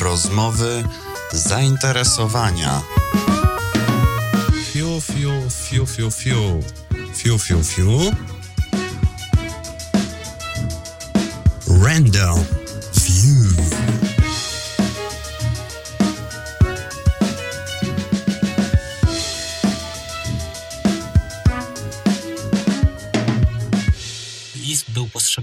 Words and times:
rozmowy, 0.00 0.84
zainteresowania. 1.32 2.82
Fiu, 4.72 5.00
fiu, 5.00 5.50
fiu, 5.50 5.86
fiu, 5.86 6.10
fiu. 6.10 6.62
Fiu, 7.14 7.38
fiu, 7.38 7.64
fiu. 7.64 8.12
Random 11.82 12.59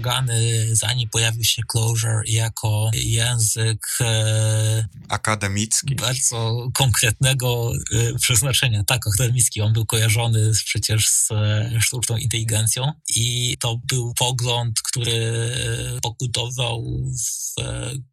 postrzegany, 0.08 0.68
zanim 0.76 1.08
pojawił 1.08 1.44
się 1.44 1.62
Clojure, 1.72 2.22
jako 2.26 2.90
język 2.94 3.86
e, 4.00 4.88
Akademicki. 5.08 5.94
bardzo 5.94 6.68
konkretnego 6.74 7.72
e, 7.92 8.18
przeznaczenia. 8.18 8.84
Tak, 8.84 9.06
akademicki. 9.06 9.60
On 9.60 9.72
był 9.72 9.86
kojarzony 9.86 10.52
przecież 10.64 11.08
z 11.08 11.30
e, 11.30 11.70
sztuczną 11.80 12.16
inteligencją 12.16 12.92
i 13.16 13.56
to 13.60 13.80
był 13.84 14.14
pogląd, 14.18 14.82
który 14.82 15.50
pokutował 16.02 16.84
w 17.18 17.60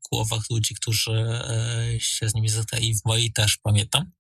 głowach 0.09 0.44
ludzi, 0.50 0.76
którzy 0.76 1.12
e, 1.12 2.00
się 2.00 2.30
z 2.30 2.36
nimi 2.36 2.50
zetknęli. 2.50 2.95
W 2.95 3.05
mojej 3.05 3.34
też 3.34 3.58
pamiętam. 3.64 4.12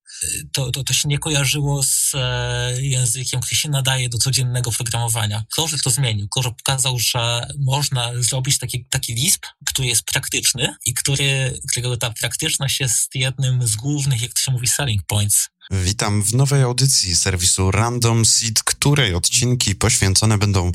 To, 0.51 0.71
to, 0.71 0.83
to 0.83 0.93
się 0.93 1.09
nie 1.09 1.19
kojarzyło 1.19 1.83
z 1.83 2.11
e, 2.15 2.81
językiem, 2.81 3.41
który 3.41 3.55
się 3.55 3.69
nadaje 3.69 4.09
do 4.09 4.17
codziennego 4.17 4.71
programowania. 4.71 5.43
Clojure 5.49 5.77
to 5.83 5.89
zmienił. 5.89 6.27
Clojure 6.27 6.55
pokazał, 6.55 6.99
że 6.99 7.47
można 7.59 8.11
zrobić 8.15 8.59
taki, 8.59 8.85
taki 8.85 9.13
Lisp, 9.13 9.45
który 9.65 9.87
jest 9.87 10.03
praktyczny 10.03 10.75
i 10.85 10.93
który, 10.93 11.59
którego 11.71 11.97
ta 11.97 12.09
praktyczność 12.09 12.79
jest 12.79 13.15
jednym 13.15 13.67
z 13.67 13.75
głównych, 13.75 14.21
jak 14.21 14.33
to 14.33 14.41
się 14.41 14.51
mówi, 14.51 14.67
selling 14.67 15.03
points. 15.07 15.49
Witam 15.71 16.23
w 16.23 16.33
nowej 16.33 16.61
audycji 16.61 17.15
serwisu 17.15 17.71
Random 17.71 18.25
Seed, 18.25 18.63
której 18.63 19.15
odcinki 19.15 19.75
poświęcone 19.75 20.37
będą 20.37 20.71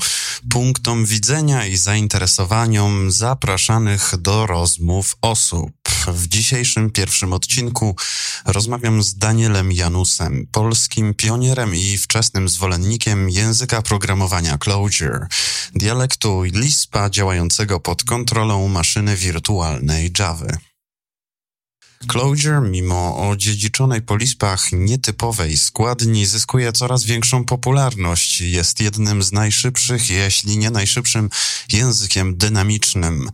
punktom 0.49 1.05
widzenia 1.05 1.65
i 1.65 1.77
zainteresowaniom 1.77 3.11
zapraszanych 3.11 4.13
do 4.17 4.47
rozmów 4.47 5.15
osób. 5.21 5.71
W 6.07 6.27
dzisiejszym 6.27 6.89
pierwszym 6.89 7.33
odcinku 7.33 7.95
rozmawiam 8.45 9.03
z 9.03 9.15
Danielem 9.15 9.71
Janusem, 9.71 10.47
polskim 10.51 11.13
pionierem 11.13 11.75
i 11.75 11.97
wczesnym 11.97 12.49
zwolennikiem 12.49 13.29
języka 13.29 13.81
programowania 13.81 14.57
Clojure, 14.57 15.27
dialektu 15.75 16.43
Lispa 16.43 17.09
działającego 17.09 17.79
pod 17.79 18.03
kontrolą 18.03 18.67
maszyny 18.67 19.17
wirtualnej 19.17 20.11
Java. 20.19 20.70
Clojure, 22.07 22.61
mimo 22.61 23.29
odziedziczonej 23.29 24.01
po 24.01 24.17
lispach 24.17 24.71
nietypowej 24.71 25.57
składni, 25.57 26.25
zyskuje 26.25 26.73
coraz 26.73 27.03
większą 27.03 27.45
popularność. 27.45 28.41
Jest 28.41 28.79
jednym 28.79 29.23
z 29.23 29.31
najszybszych, 29.31 30.09
jeśli 30.09 30.57
nie 30.57 30.71
najszybszym 30.71 31.29
językiem 31.73 32.37
dynamicznym. 32.37 33.29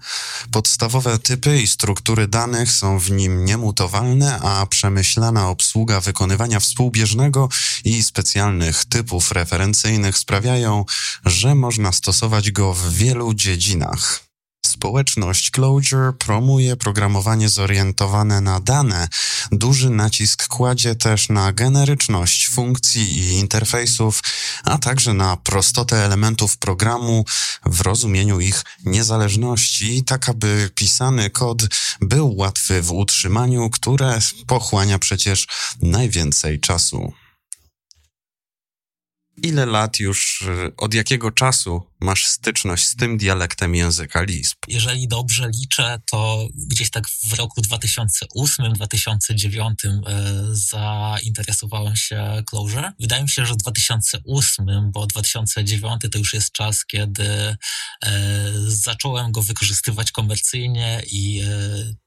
Podstawowe 0.52 1.20
typy 1.20 1.62
i 1.62 1.68
struktury 1.68 2.28
danych 2.28 2.72
są 2.72 3.00
w 3.00 3.12
nim 3.12 3.46
niemutowalne, 3.46 4.40
a 4.40 4.66
przemyślana 4.66 5.50
obsługa 5.50 6.02
wykonywania 6.02 6.60
współbieżnego 6.60 7.50
i 7.84 8.04
specjalnych 8.04 8.86
typów 8.86 9.32
referencyjnych 9.32 10.18
sprawiają, 10.18 10.86
że 11.26 11.56
można 11.56 11.92
stosować 11.92 12.52
go 12.52 12.74
w 12.74 12.94
wielu 12.94 13.34
dziedzinach. 13.34 14.27
Społeczność 14.78 15.52
Clojure 15.52 16.14
promuje 16.14 16.76
programowanie 16.76 17.50
zorientowane 17.50 18.42
na 18.42 18.60
dane. 18.60 19.08
Duży 19.52 19.90
nacisk 19.90 20.48
kładzie 20.48 20.96
też 20.96 21.30
na 21.30 21.54
generyczność 21.54 22.48
funkcji 22.50 23.18
i 23.20 23.32
interfejsów, 23.32 24.22
a 24.64 24.78
także 24.78 25.14
na 25.14 25.38
prostotę 25.38 26.06
elementów 26.06 26.58
programu 26.58 27.26
w 27.66 27.82
rozumieniu 27.82 28.40
ich 28.40 28.64
niezależności, 28.86 30.04
tak 30.04 30.30
aby 30.30 30.70
pisany 30.76 31.30
kod 31.30 31.62
był 32.02 32.36
łatwy 32.36 32.82
w 32.82 32.92
utrzymaniu, 32.92 33.70
które 33.70 34.20
pochłania 34.48 35.00
przecież 35.00 35.48
najwięcej 35.82 36.60
czasu. 36.60 37.14
Ile 39.44 39.66
lat 39.66 40.00
już, 40.00 40.42
y, 40.42 40.72
od 40.78 40.94
jakiego 40.94 41.32
czasu 41.32 41.82
masz 42.00 42.26
styczność 42.26 42.86
z 42.86 42.96
tym 42.96 43.18
dialektem 43.18 43.76
języka 43.76 44.24
Lisp? 44.24 44.58
Jeżeli 44.68 45.08
dobrze 45.08 45.50
liczę, 45.60 46.00
to 46.12 46.48
gdzieś 46.56 46.90
tak 46.90 47.10
w 47.10 47.34
roku 47.34 47.62
2008-2009 47.62 49.74
e, 49.86 50.02
zainteresowałem 50.52 51.96
się 51.96 52.44
Clojure. 52.50 52.92
Wydaje 53.00 53.24
mi 53.24 53.30
się, 53.30 53.46
że 53.46 53.54
w 53.54 53.58
2008, 53.58 54.92
bo 54.92 55.08
2009 55.08 56.02
to 56.12 56.18
już 56.18 56.34
jest 56.34 56.52
czas, 56.52 56.86
kiedy 56.86 57.26
e, 57.26 57.58
zacząłem 58.68 59.32
go 59.32 59.42
wykorzystywać 59.42 60.12
komercyjnie 60.12 61.02
i 61.12 61.42
e, 61.42 61.48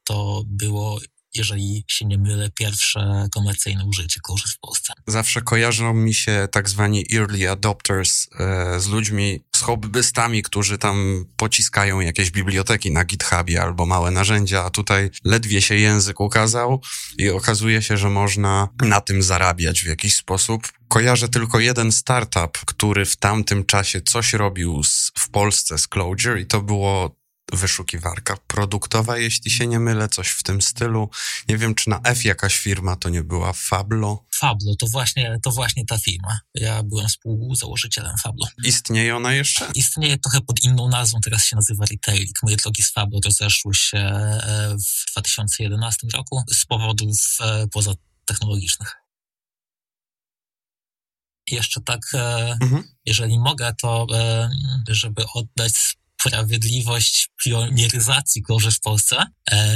to 0.04 0.42
było 0.46 1.00
jeżeli 1.34 1.84
się 1.88 2.04
nie 2.04 2.18
mylę, 2.18 2.50
pierwsze 2.58 3.28
komercyjne 3.34 3.84
użycie 3.84 4.20
Clojure 4.20 4.50
w 4.50 4.58
Polsce. 4.58 4.92
Zawsze 5.06 5.42
kojarzą 5.42 5.94
mi 5.94 6.14
się 6.14 6.48
tak 6.52 6.68
zwani 6.68 7.04
early 7.14 7.50
adopters 7.50 8.26
e, 8.38 8.80
z 8.80 8.88
ludźmi, 8.88 9.44
z 9.56 9.60
hobbystami, 9.60 10.42
którzy 10.42 10.78
tam 10.78 11.24
pociskają 11.36 12.00
jakieś 12.00 12.30
biblioteki 12.30 12.90
na 12.90 13.04
GitHubie 13.04 13.62
albo 13.62 13.86
małe 13.86 14.10
narzędzia, 14.10 14.64
a 14.64 14.70
tutaj 14.70 15.10
ledwie 15.24 15.62
się 15.62 15.74
język 15.74 16.20
ukazał 16.20 16.80
i 17.18 17.30
okazuje 17.30 17.82
się, 17.82 17.96
że 17.96 18.10
można 18.10 18.68
na 18.82 19.00
tym 19.00 19.22
zarabiać 19.22 19.82
w 19.82 19.86
jakiś 19.86 20.14
sposób. 20.14 20.68
Kojarzę 20.88 21.28
tylko 21.28 21.60
jeden 21.60 21.92
startup, 21.92 22.58
który 22.66 23.04
w 23.04 23.16
tamtym 23.16 23.64
czasie 23.64 24.00
coś 24.00 24.32
robił 24.32 24.84
z, 24.84 25.12
w 25.18 25.28
Polsce 25.28 25.78
z 25.78 25.88
Clojure 25.88 26.40
i 26.40 26.46
to 26.46 26.62
było 26.62 27.19
wyszukiwarka 27.52 28.36
produktowa, 28.46 29.18
jeśli 29.18 29.50
się 29.50 29.66
nie 29.66 29.80
mylę, 29.80 30.08
coś 30.08 30.28
w 30.28 30.42
tym 30.42 30.62
stylu. 30.62 31.10
Nie 31.48 31.58
wiem, 31.58 31.74
czy 31.74 31.90
na 31.90 32.00
F 32.04 32.24
jakaś 32.24 32.56
firma 32.56 32.96
to 32.96 33.08
nie 33.08 33.22
była 33.22 33.52
Fablo. 33.52 34.24
Fablo, 34.34 34.74
to 34.78 34.86
właśnie, 34.86 35.38
to 35.42 35.50
właśnie 35.50 35.86
ta 35.86 35.98
firma. 35.98 36.40
Ja 36.54 36.82
byłem 36.82 37.08
współzałożycielem 37.08 38.16
Fablo. 38.22 38.46
Istnieje 38.64 39.16
ona 39.16 39.32
jeszcze? 39.34 39.68
Istnieje 39.74 40.18
trochę 40.18 40.40
pod 40.40 40.62
inną 40.62 40.88
nazwą, 40.88 41.20
teraz 41.20 41.44
się 41.44 41.56
nazywa 41.56 41.84
Retailing. 41.90 42.36
Moje 42.42 42.56
drogi 42.56 42.82
z 42.82 42.92
Fablo 42.92 43.20
rozeszły 43.24 43.74
się 43.74 43.98
e, 43.98 44.76
w 45.08 45.12
2011 45.12 46.06
roku 46.14 46.42
z 46.52 46.66
powodów 46.66 47.36
e, 47.40 47.66
pozatechnologicznych. 47.68 48.96
Jeszcze 51.50 51.80
tak, 51.80 52.00
e, 52.14 52.56
Mhm. 52.62 52.84
jeżeli 53.06 53.38
mogę, 53.38 53.74
to 53.80 54.06
żeby 54.88 55.24
oddać 55.34 55.99
sprawiedliwość 56.20 57.28
pionieryzacji 57.44 58.42
Clojure 58.42 58.70
w 58.70 58.80
Polsce. 58.80 59.16
E, 59.50 59.66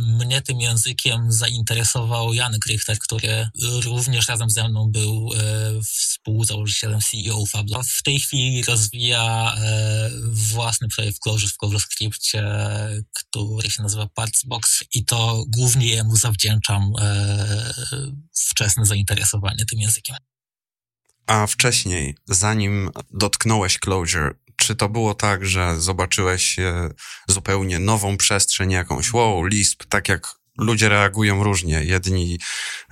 mnie 0.00 0.42
tym 0.42 0.60
językiem 0.60 1.32
zainteresował 1.32 2.34
Janek 2.34 2.66
Richter, 2.66 2.98
który 2.98 3.48
również 3.84 4.28
razem 4.28 4.50
ze 4.50 4.68
mną 4.68 4.90
był 4.90 5.30
e, 5.34 5.38
współzałożycielem 5.82 7.00
CEO 7.00 7.46
Fabla. 7.46 7.82
W 7.82 8.02
tej 8.02 8.20
chwili 8.20 8.64
rozwija 8.64 9.54
e, 9.56 10.10
własny 10.32 10.88
projekt 10.88 11.18
Clojure 11.18 11.48
w 11.48 11.56
Clojure 11.56 11.80
Scriptie, 11.80 12.44
który 13.12 13.70
się 13.70 13.82
nazywa 13.82 14.06
Partsbox 14.06 14.84
i 14.94 15.04
to 15.04 15.44
głównie 15.48 15.86
jemu 15.86 16.16
zawdzięczam 16.16 16.92
wczesne 18.32 18.86
zainteresowanie 18.86 19.66
tym 19.66 19.80
językiem. 19.80 20.16
A 21.26 21.46
wcześniej, 21.46 22.16
zanim 22.26 22.90
dotknąłeś 23.10 23.78
Clojure, 23.78 24.34
czy 24.56 24.76
to 24.76 24.88
było 24.88 25.14
tak, 25.14 25.46
że 25.46 25.80
zobaczyłeś 25.80 26.58
e, 26.58 26.90
zupełnie 27.28 27.78
nową 27.78 28.16
przestrzeń 28.16 28.70
jakąś? 28.70 29.12
Wow, 29.12 29.44
Lisp, 29.44 29.84
tak 29.88 30.08
jak 30.08 30.36
ludzie 30.58 30.88
reagują 30.88 31.44
różnie. 31.44 31.84
Jedni 31.84 32.38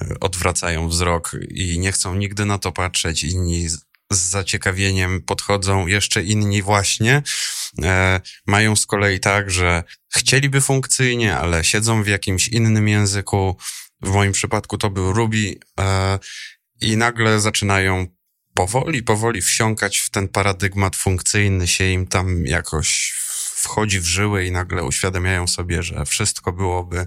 e, 0.01 0.15
odwracają 0.21 0.89
wzrok 0.89 1.37
i 1.49 1.79
nie 1.79 1.93
chcą 1.93 2.15
nigdy 2.15 2.45
na 2.45 2.59
to 2.59 2.73
patrzeć, 2.73 3.25
inni 3.25 3.69
z 3.69 3.85
zaciekawieniem 4.11 5.23
podchodzą, 5.23 5.87
jeszcze 5.87 6.23
inni 6.23 6.63
właśnie 6.63 7.23
e, 7.83 8.21
mają 8.47 8.77
z 8.77 8.87
kolei 8.87 9.21
tak, 9.21 9.51
że 9.51 9.85
chcieliby 10.17 10.61
funkcyjnie, 10.61 11.37
ale 11.37 11.65
siedzą 11.65 12.03
w 12.03 12.07
jakimś 12.07 12.49
innym 12.49 12.89
języku. 12.89 13.57
W 14.03 14.11
moim 14.11 14.33
przypadku 14.33 14.79
to 14.79 14.91
był 14.91 15.13
Ruby 15.13 15.55
e, 15.81 16.19
i 16.81 16.97
nagle 16.97 17.41
zaczynają 17.41 18.07
powoli, 18.55 19.03
powoli 19.03 19.43
wsiąkać 19.43 19.99
w 19.99 20.11
ten 20.11 20.29
paradygmat 20.29 20.97
funkcyjny, 20.97 21.67
się 21.67 21.91
im 21.91 22.07
tam 22.07 22.47
jakoś 22.47 23.15
wchodzi 23.57 24.01
w 24.01 24.07
żyły 24.07 24.47
i 24.47 24.51
nagle 24.51 24.85
uświadamiają 24.85 25.47
sobie, 25.47 25.83
że 25.83 26.05
wszystko 26.05 26.53
byłoby 26.53 27.07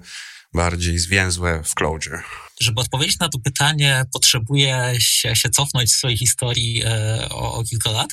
bardziej 0.53 0.99
zwięzłe 0.99 1.63
w 1.63 1.75
Clojure. 1.75 2.23
Żeby 2.61 2.81
odpowiedzieć 2.81 3.19
na 3.19 3.29
to 3.29 3.39
pytanie, 3.39 4.03
potrzebuję 4.13 4.93
się, 4.99 5.35
się 5.35 5.49
cofnąć 5.49 5.89
w 5.89 5.93
swojej 5.93 6.17
historii 6.17 6.83
e, 6.85 7.27
o, 7.29 7.53
o 7.53 7.63
kilka 7.63 7.91
lat. 7.91 8.09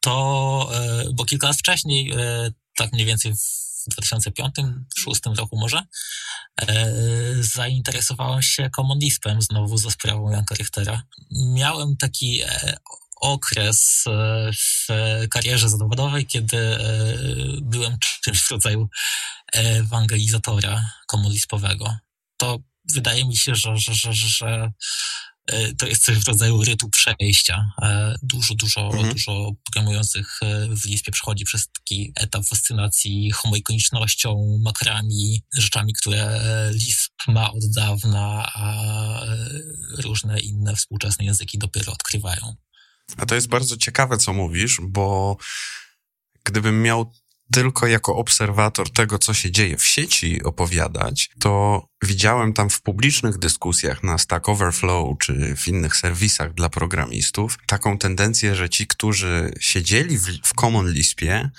To, 0.00 0.70
e, 0.74 1.04
bo 1.14 1.24
kilka 1.24 1.46
lat 1.46 1.56
wcześniej, 1.56 2.12
e, 2.16 2.50
tak 2.76 2.92
mniej 2.92 3.06
więcej 3.06 3.32
w 3.32 3.71
2005-2006 3.90 5.36
roku 5.36 5.58
może, 5.58 5.82
zainteresowałem 7.40 8.42
się 8.42 8.70
Common 8.76 8.98
Lispem 8.98 9.42
znowu 9.42 9.76
za 9.76 9.90
sprawą 9.90 10.30
Janka 10.30 10.54
Richtera. 10.54 11.02
Miałem 11.30 11.96
taki 11.96 12.42
okres 13.16 14.04
w 14.56 14.86
karierze 15.30 15.68
zawodowej, 15.68 16.26
kiedy 16.26 16.78
byłem 17.62 17.98
czymś 18.24 18.42
w 18.42 18.50
rodzaju 18.50 18.88
ewangelizatora 19.52 20.90
komunistowego. 21.06 21.96
To 22.36 22.58
wydaje 22.94 23.24
mi 23.24 23.36
się, 23.36 23.54
że, 23.54 23.76
że, 23.76 23.94
że, 23.94 24.12
że 24.12 24.72
E, 24.72 24.72
to 25.78 25.86
jest 25.86 26.04
coś 26.04 26.18
w 26.18 26.28
rodzaju 26.28 26.64
rytu 26.64 26.88
przejścia. 26.88 27.72
E, 27.82 28.14
dużo, 28.22 28.54
dużo, 28.54 28.80
mhm. 28.80 29.12
dużo 29.12 29.52
programujących 29.64 30.38
e, 30.42 30.68
w 30.76 30.84
Lispie 30.84 31.12
przechodzi 31.12 31.44
przez 31.44 31.68
taki 31.72 32.12
etap 32.16 32.44
fascynacji 32.44 33.30
homoikonicznością, 33.30 34.58
makrami, 34.64 35.42
rzeczami, 35.56 35.92
które 35.94 36.40
Lisp 36.72 37.12
ma 37.28 37.52
od 37.52 37.70
dawna, 37.74 38.52
a 38.54 39.20
różne 39.98 40.40
inne 40.40 40.76
współczesne 40.76 41.24
języki 41.24 41.58
dopiero 41.58 41.92
odkrywają. 41.92 42.56
A 43.16 43.26
to 43.26 43.34
jest 43.34 43.48
bardzo 43.48 43.76
ciekawe, 43.76 44.18
co 44.18 44.32
mówisz, 44.32 44.80
bo 44.82 45.36
gdybym 46.44 46.82
miał 46.82 47.12
tylko 47.52 47.86
jako 47.86 48.16
obserwator 48.16 48.90
tego, 48.90 49.18
co 49.18 49.34
się 49.34 49.50
dzieje 49.50 49.78
w 49.78 49.84
sieci 49.84 50.42
opowiadać, 50.42 51.30
to 51.38 51.82
widziałem 52.04 52.52
tam 52.52 52.70
w 52.70 52.82
publicznych 52.82 53.38
dyskusjach 53.38 54.02
na 54.02 54.18
Stack 54.18 54.48
Overflow 54.48 55.18
czy 55.18 55.56
w 55.56 55.68
innych 55.68 55.96
serwisach 55.96 56.54
dla 56.54 56.68
programistów 56.68 57.58
taką 57.66 57.98
tendencję, 57.98 58.54
że 58.54 58.68
ci, 58.68 58.86
którzy 58.86 59.54
siedzieli 59.60 60.18
w, 60.18 60.26
w 60.44 60.54
Common 60.54 60.90
Lispie, 60.92 61.50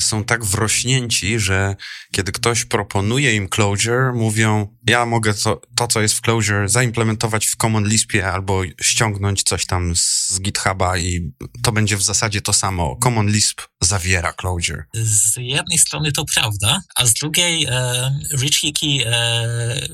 są 0.00 0.24
tak 0.24 0.44
wrośnięci, 0.44 1.38
że 1.40 1.76
kiedy 2.12 2.32
ktoś 2.32 2.64
proponuje 2.64 3.34
im 3.34 3.48
Clojure, 3.48 4.12
mówią, 4.12 4.76
ja 4.86 5.06
mogę 5.06 5.34
to, 5.34 5.60
to 5.76 5.86
co 5.86 6.00
jest 6.00 6.14
w 6.14 6.20
Clojure, 6.20 6.68
zaimplementować 6.68 7.46
w 7.46 7.56
Common 7.56 7.88
Lispie 7.88 8.32
albo 8.32 8.62
ściągnąć 8.82 9.42
coś 9.42 9.66
tam 9.66 9.96
z 9.96 10.40
GitHuba 10.40 10.98
i 10.98 11.32
to 11.62 11.72
będzie 11.72 11.96
w 11.96 12.02
zasadzie 12.02 12.40
to 12.40 12.52
samo. 12.52 12.96
Common 13.02 13.26
Lisp 13.26 13.60
zawiera 13.80 14.32
Clojure. 14.32 14.84
Z 14.94 15.36
jednej 15.36 15.78
strony 15.78 16.12
to 16.12 16.24
prawda, 16.34 16.80
a 16.96 17.06
z 17.06 17.14
drugiej 17.14 17.64
e, 17.64 18.10
Rich 18.38 18.54
Hickey 18.54 19.02
e, 19.06 19.88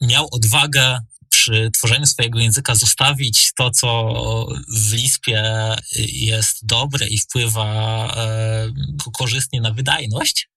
miał 0.00 0.28
odwagę 0.32 0.98
przy 1.48 1.70
tworzeniu 1.70 2.06
swojego 2.06 2.38
języka 2.38 2.74
zostawić 2.74 3.52
to, 3.56 3.70
co 3.70 4.14
w 4.76 4.92
Lispie 4.92 5.42
jest 5.96 6.66
dobre 6.66 7.06
i 7.06 7.18
wpływa 7.18 8.06
e, 8.16 8.68
korzystnie 9.12 9.60
na 9.60 9.72
wydajność, 9.72 10.48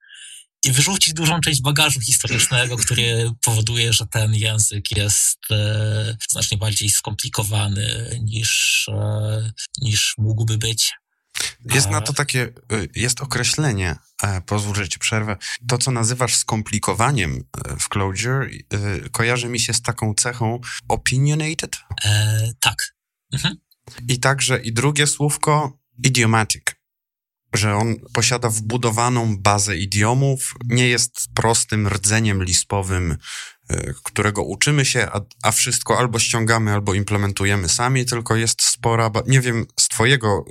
i 0.66 0.72
wyrzucić 0.72 1.14
dużą 1.14 1.40
część 1.40 1.62
bagażu 1.62 2.00
historycznego, 2.00 2.78
który 2.78 3.32
powoduje, 3.44 3.94
że 3.94 4.06
ten 4.08 4.36
język 4.36 4.98
jest 4.98 5.40
e, 5.52 6.18
znacznie 6.30 6.58
bardziej 6.58 6.90
skomplikowany 6.90 8.20
niż, 8.24 8.86
e, 8.90 9.52
niż 9.82 10.16
mógłby 10.18 10.58
być. 10.58 10.92
Jest 11.66 11.90
na 11.90 12.02
to 12.02 12.14
takie, 12.14 12.42
y, 12.74 12.90
jest 12.96 13.22
określenie, 13.22 13.96
e, 14.24 14.42
pozwól, 14.42 14.76
że 14.76 14.90
ci 14.90 15.00
przerwę. 15.00 15.38
To, 15.68 15.78
co 15.78 15.92
nazywasz 15.92 16.36
skomplikowaniem 16.36 17.44
e, 17.66 17.78
w 17.80 17.90
Clojure, 17.90 18.50
y, 18.74 19.10
kojarzy 19.12 19.50
mi 19.50 19.60
się 19.60 19.74
z 19.74 19.82
taką 19.82 20.14
cechą 20.14 20.60
opinionated? 20.88 21.80
E, 22.06 22.52
tak. 22.60 22.96
Mhm. 23.34 23.56
I 24.08 24.20
także, 24.20 24.62
i 24.62 24.74
drugie 24.74 25.08
słówko, 25.08 25.80
idiomatic 26.04 26.64
że 27.54 27.76
on 27.76 27.96
posiada 28.14 28.50
wbudowaną 28.50 29.38
bazę 29.38 29.78
idiomów, 29.78 30.54
nie 30.66 30.88
jest 30.88 31.28
prostym 31.34 31.88
rdzeniem 31.88 32.44
lispowym 32.44 33.18
którego 34.04 34.44
uczymy 34.44 34.86
się, 34.86 35.08
a, 35.14 35.22
a, 35.44 35.52
wszystko 35.52 36.00
albo 36.00 36.20
ściągamy, 36.20 36.74
albo 36.74 36.94
implementujemy 36.94 37.70
sami, 37.70 38.06
tylko 38.06 38.36
jest 38.36 38.62
spora, 38.62 39.12
nie 39.28 39.42
wiem, 39.42 39.66
z 39.80 39.88
twojego 39.88 40.46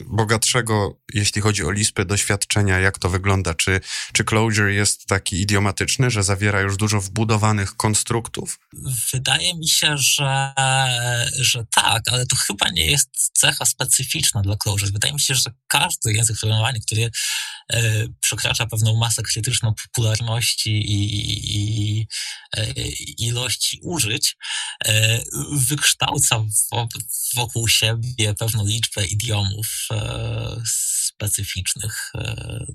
y, 0.00 0.04
bogatszego, 0.06 0.98
jeśli 1.14 1.42
chodzi 1.42 1.64
o 1.64 1.70
Lispy, 1.70 2.04
doświadczenia, 2.04 2.78
jak 2.78 2.98
to 2.98 3.08
wygląda, 3.08 3.54
czy, 3.54 3.80
czy 4.12 4.24
Clojure 4.24 4.72
jest 4.72 5.06
taki 5.06 5.40
idiomatyczny, 5.40 6.10
że 6.10 6.22
zawiera 6.22 6.60
już 6.60 6.76
dużo 6.76 7.00
wbudowanych 7.00 7.76
konstruktów? 7.76 8.58
Wydaje 9.12 9.54
mi 9.54 9.68
się, 9.68 9.98
że, 9.98 10.52
że 11.38 11.64
tak, 11.74 12.02
ale 12.12 12.26
to 12.26 12.36
chyba 12.36 12.70
nie 12.70 12.86
jest 12.86 13.30
cecha 13.32 13.64
specyficzna 13.64 14.42
dla 14.42 14.56
Clojure. 14.56 14.92
Wydaje 14.92 15.14
mi 15.14 15.20
się, 15.20 15.34
że 15.34 15.50
każdy 15.66 16.12
język 16.12 16.38
programowania, 16.38 16.80
który 16.80 17.10
y, 17.74 18.08
przekracza 18.20 18.66
pewną 18.66 18.96
masę 18.96 19.22
krytyczną 19.22 19.74
popularności 19.74 20.70
i, 20.70 21.14
i, 21.14 22.00
i 22.00 22.06
E, 22.58 22.72
ilości 23.18 23.80
użyć, 23.82 24.36
e, 24.84 25.20
wykształca 25.52 26.44
wokół 27.34 27.68
siebie 27.68 28.34
pewną 28.34 28.66
liczbę 28.66 29.06
idiomów 29.06 29.86
e, 29.92 30.62
specyficznych 30.66 32.12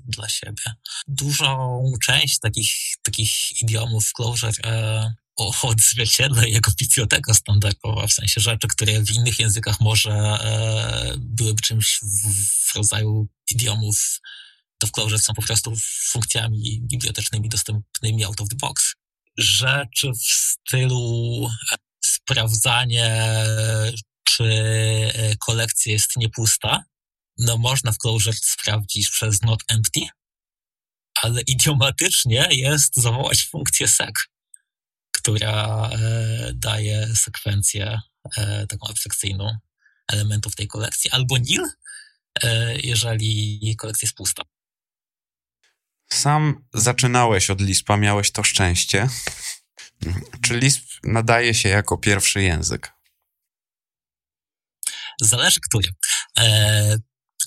dla 0.04 0.28
siebie. 0.28 0.62
Dużą 1.06 1.82
część 2.04 2.38
takich, 2.38 2.70
takich 3.02 3.60
idiomów 3.62 4.12
Clojure 4.12 5.14
odzwierciedla 5.62 6.46
jego 6.46 6.70
biblioteka 6.78 7.34
standardowa, 7.34 8.06
w 8.06 8.12
sensie 8.12 8.40
rzeczy, 8.40 8.68
które 8.68 9.02
w 9.02 9.10
innych 9.10 9.38
językach 9.38 9.80
może 9.80 10.38
byłyby 11.18 11.62
czymś 11.62 12.00
w 12.66 12.76
rodzaju 12.76 13.28
idiomów, 13.50 14.20
to 14.78 14.86
w 14.86 14.90
Clojure 14.90 15.18
są 15.18 15.34
po 15.34 15.42
prostu 15.42 15.72
funkcjami 16.12 16.80
bibliotecznymi 16.82 17.48
dostępnymi 17.48 18.24
out 18.24 18.40
of 18.40 18.48
the 18.48 18.56
box 18.56 18.94
rzeczy 19.36 20.12
w 20.12 20.22
stylu 20.22 21.46
e, 21.72 21.76
sprawdzanie, 22.04 23.26
czy 24.24 24.44
e, 25.14 25.36
kolekcja 25.36 25.92
jest 25.92 26.16
niepusta. 26.16 26.84
No 27.38 27.58
można 27.58 27.92
w 27.92 27.98
Clojure 27.98 28.32
sprawdzić 28.32 29.10
przez 29.10 29.42
not 29.42 29.60
empty, 29.68 30.00
ale 31.22 31.40
idiomatycznie 31.40 32.48
jest 32.50 32.96
zawołać 32.96 33.48
funkcję 33.50 33.88
sec, 33.88 34.14
która 35.10 35.90
e, 35.92 36.52
daje 36.54 37.08
sekwencję 37.16 38.00
taką 38.68 38.88
abstrakcyjną 38.88 39.56
elementów 40.12 40.56
tej 40.56 40.68
kolekcji, 40.68 41.10
albo 41.10 41.38
nil, 41.38 41.62
jeżeli 42.82 43.76
kolekcja 43.78 44.06
jest 44.06 44.16
pusta. 44.16 44.42
Sam 46.14 46.64
zaczynałeś 46.74 47.50
od 47.50 47.60
Lispa, 47.60 47.96
miałeś 47.96 48.30
to 48.30 48.42
szczęście. 48.42 49.08
Czy 50.42 50.58
Lisp 50.58 50.82
nadaje 51.02 51.54
się 51.54 51.68
jako 51.68 51.98
pierwszy 51.98 52.42
język? 52.42 52.92
Zależy 55.20 55.60
który. 55.60 55.88
E, 56.38 56.96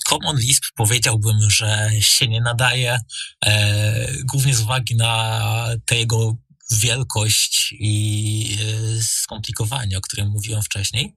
Common 0.08 0.36
Lisp 0.36 0.64
powiedziałbym, 0.74 1.50
że 1.50 1.90
się 2.00 2.28
nie 2.28 2.40
nadaje, 2.40 2.98
e, 3.44 4.12
głównie 4.24 4.54
z 4.54 4.60
uwagi 4.60 4.96
na 4.96 5.40
tę 5.86 5.96
jego 5.96 6.36
wielkość 6.70 7.74
i 7.78 8.58
e, 8.60 9.02
skomplikowanie, 9.02 9.98
o 9.98 10.00
którym 10.00 10.28
mówiłem 10.28 10.62
wcześniej. 10.62 11.16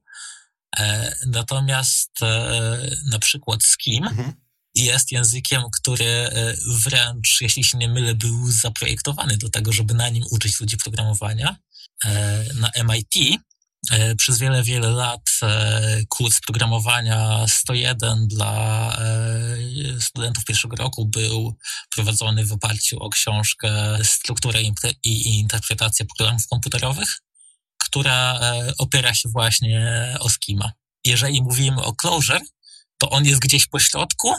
E, 0.78 1.16
natomiast 1.26 2.22
e, 2.22 2.90
na 3.10 3.18
przykład 3.18 3.62
Skim 3.62 4.04
mhm 4.04 4.42
jest 4.74 5.12
językiem, 5.12 5.62
który 5.72 6.04
e, 6.04 6.54
wręcz, 6.66 7.40
jeśli 7.40 7.64
się 7.64 7.78
nie 7.78 7.88
mylę, 7.88 8.14
był 8.14 8.50
zaprojektowany 8.50 9.36
do 9.36 9.48
tego, 9.48 9.72
żeby 9.72 9.94
na 9.94 10.08
nim 10.08 10.24
uczyć 10.30 10.60
ludzi 10.60 10.76
programowania. 10.76 11.56
E, 12.04 12.44
na 12.54 12.70
MIT 12.84 13.40
e, 13.90 14.14
przez 14.14 14.38
wiele, 14.38 14.62
wiele 14.62 14.90
lat 14.90 15.20
kurs 16.08 16.40
programowania 16.40 17.46
101 17.48 18.28
dla 18.28 18.96
studentów 20.00 20.44
pierwszego 20.44 20.76
roku 20.76 21.06
był 21.06 21.56
prowadzony 21.94 22.46
w 22.46 22.52
oparciu 22.52 22.98
o 22.98 23.10
książkę 23.10 23.98
Struktura 24.04 24.60
i 25.04 25.38
interpretacja 25.38 26.06
programów 26.06 26.46
komputerowych, 26.46 27.20
która 27.78 28.40
opiera 28.78 29.14
się 29.14 29.28
właśnie 29.28 30.16
o 30.20 30.28
schema. 30.30 30.72
Jeżeli 31.04 31.42
mówimy 31.42 31.82
o 31.82 31.92
Clojure, 31.92 32.40
to 32.98 33.10
on 33.10 33.24
jest 33.24 33.40
gdzieś 33.40 33.66
po 33.66 33.80
środku, 33.80 34.34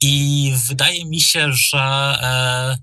i 0.00 0.52
wydaje 0.66 1.04
mi 1.04 1.20
się, 1.20 1.52
że 1.52 1.78
e, 1.78 2.76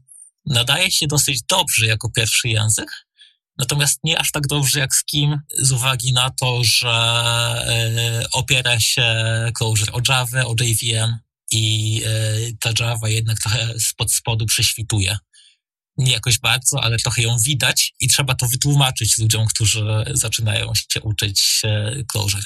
nadaje 0.45 0.91
się 0.91 1.07
dosyć 1.07 1.41
dobrze 1.49 1.85
jako 1.85 2.09
pierwszy 2.09 2.49
język, 2.49 2.91
natomiast 3.57 3.99
nie 4.03 4.19
aż 4.19 4.31
tak 4.31 4.47
dobrze 4.47 4.79
jak 4.79 4.95
z 4.95 5.03
kim, 5.03 5.39
z 5.57 5.71
uwagi 5.71 6.13
na 6.13 6.29
to, 6.29 6.63
że 6.63 6.89
e, 6.89 8.25
opiera 8.31 8.79
się 8.79 9.15
Clojure 9.57 9.91
o 9.91 10.01
Java, 10.09 10.45
o 10.45 10.55
JVM 10.61 11.17
i 11.51 12.01
e, 12.05 12.11
ta 12.59 12.71
Java 12.79 13.09
jednak 13.09 13.39
trochę 13.39 13.79
spod 13.79 14.11
spodu 14.11 14.45
prześwituje. 14.45 15.17
Nie 15.97 16.11
jakoś 16.13 16.39
bardzo, 16.39 16.83
ale 16.83 16.97
trochę 16.97 17.21
ją 17.21 17.37
widać 17.39 17.93
i 17.99 18.07
trzeba 18.07 18.35
to 18.35 18.47
wytłumaczyć 18.47 19.17
ludziom, 19.17 19.47
którzy 19.47 19.85
zaczynają 20.11 20.73
się 20.75 21.01
uczyć 21.01 21.61
Clojure. 22.11 22.43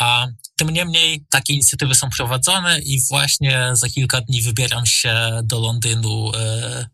A 0.00 0.26
tym 0.56 0.70
niemniej 0.70 1.24
takie 1.30 1.52
inicjatywy 1.52 1.94
są 1.94 2.10
prowadzone 2.16 2.80
i 2.80 3.00
właśnie 3.08 3.70
za 3.72 3.88
kilka 3.88 4.20
dni 4.20 4.42
wybieram 4.42 4.86
się 4.86 5.40
do 5.44 5.60
Londynu 5.60 6.32
e, 6.36 6.86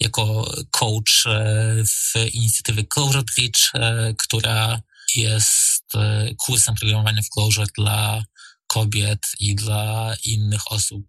jako 0.00 0.54
coach 0.70 1.24
w 1.86 2.34
inicjatywie 2.34 2.84
Closure 2.84 3.22
Bridge, 3.36 3.72
która 4.18 4.80
jest 5.16 5.92
kursem 6.38 6.74
programowania 6.74 7.22
w 7.22 7.28
Closure 7.28 7.66
dla 7.78 8.24
kobiet 8.66 9.18
i 9.40 9.54
dla 9.54 10.14
innych 10.24 10.72
osób 10.72 11.06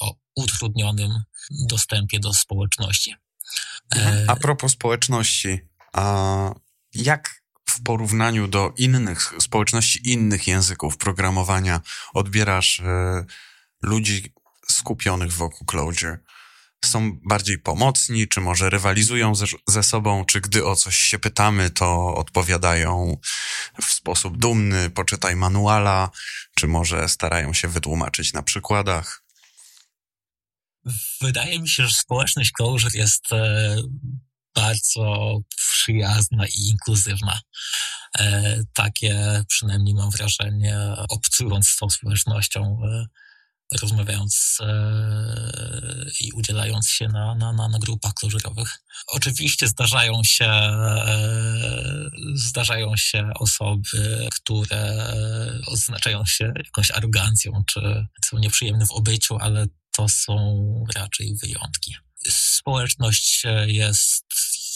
o 0.00 0.14
utrudnionym 0.36 1.22
dostępie 1.50 2.20
do 2.20 2.34
społeczności. 2.34 3.14
A 4.26 4.36
propos 4.36 4.72
społeczności, 4.72 5.58
a 5.92 6.50
jak 6.94 7.42
w 7.76 7.82
porównaniu 7.82 8.48
do 8.48 8.72
innych 8.76 9.34
społeczności, 9.40 10.10
innych 10.10 10.46
języków 10.46 10.96
programowania 10.96 11.80
odbierasz 12.14 12.80
e, 12.80 13.24
ludzi 13.82 14.32
skupionych 14.70 15.32
wokół 15.32 15.66
Clojure? 15.66 16.18
Są 16.84 17.18
bardziej 17.24 17.58
pomocni, 17.58 18.28
czy 18.28 18.40
może 18.40 18.70
rywalizują 18.70 19.34
ze, 19.34 19.46
ze 19.68 19.82
sobą, 19.82 20.24
czy 20.24 20.40
gdy 20.40 20.64
o 20.64 20.76
coś 20.76 20.96
się 20.96 21.18
pytamy, 21.18 21.70
to 21.70 22.14
odpowiadają 22.14 23.20
w 23.82 23.84
sposób 23.84 24.38
dumny, 24.38 24.90
poczytaj 24.90 25.36
manuala, 25.36 26.10
czy 26.54 26.66
może 26.66 27.08
starają 27.08 27.52
się 27.52 27.68
wytłumaczyć 27.68 28.32
na 28.32 28.42
przykładach? 28.42 29.24
Wydaje 31.20 31.60
mi 31.60 31.68
się, 31.68 31.86
że 31.86 31.94
społeczność 31.94 32.52
Clojure 32.52 32.90
jest 32.94 33.32
e, 33.32 33.76
bardzo 34.56 35.38
przyjazna 35.56 36.46
i 36.46 36.68
inkluzywna. 36.68 37.40
E, 38.18 38.60
takie 38.74 39.44
przynajmniej 39.48 39.94
mam 39.94 40.10
wrażenie, 40.10 40.78
obcując 41.08 41.68
z 41.68 41.76
tą 41.76 41.90
społecznością, 41.90 42.78
e, 42.84 43.06
rozmawiając 43.80 44.58
e, 44.60 44.66
i 46.20 46.32
udzielając 46.32 46.88
się 46.88 47.08
na, 47.08 47.34
na, 47.34 47.52
na, 47.52 47.68
na 47.68 47.78
grupach 47.78 48.14
klożerowych. 48.14 48.78
Oczywiście 49.06 49.68
zdarzają 49.68 50.24
się, 50.24 50.50
zdarzają 52.34 52.96
się 52.96 53.30
osoby, 53.34 54.28
które 54.32 55.12
oznaczają 55.66 56.24
się 56.26 56.52
jakąś 56.64 56.90
arogancją, 56.90 57.64
czy 57.66 58.06
są 58.24 58.38
nieprzyjemne 58.38 58.86
w 58.86 58.92
obyciu, 58.92 59.38
ale 59.40 59.66
to 59.96 60.08
są 60.08 60.84
raczej 60.94 61.36
wyjątki. 61.42 61.96
Społeczność 62.28 63.42
jest 63.66 64.25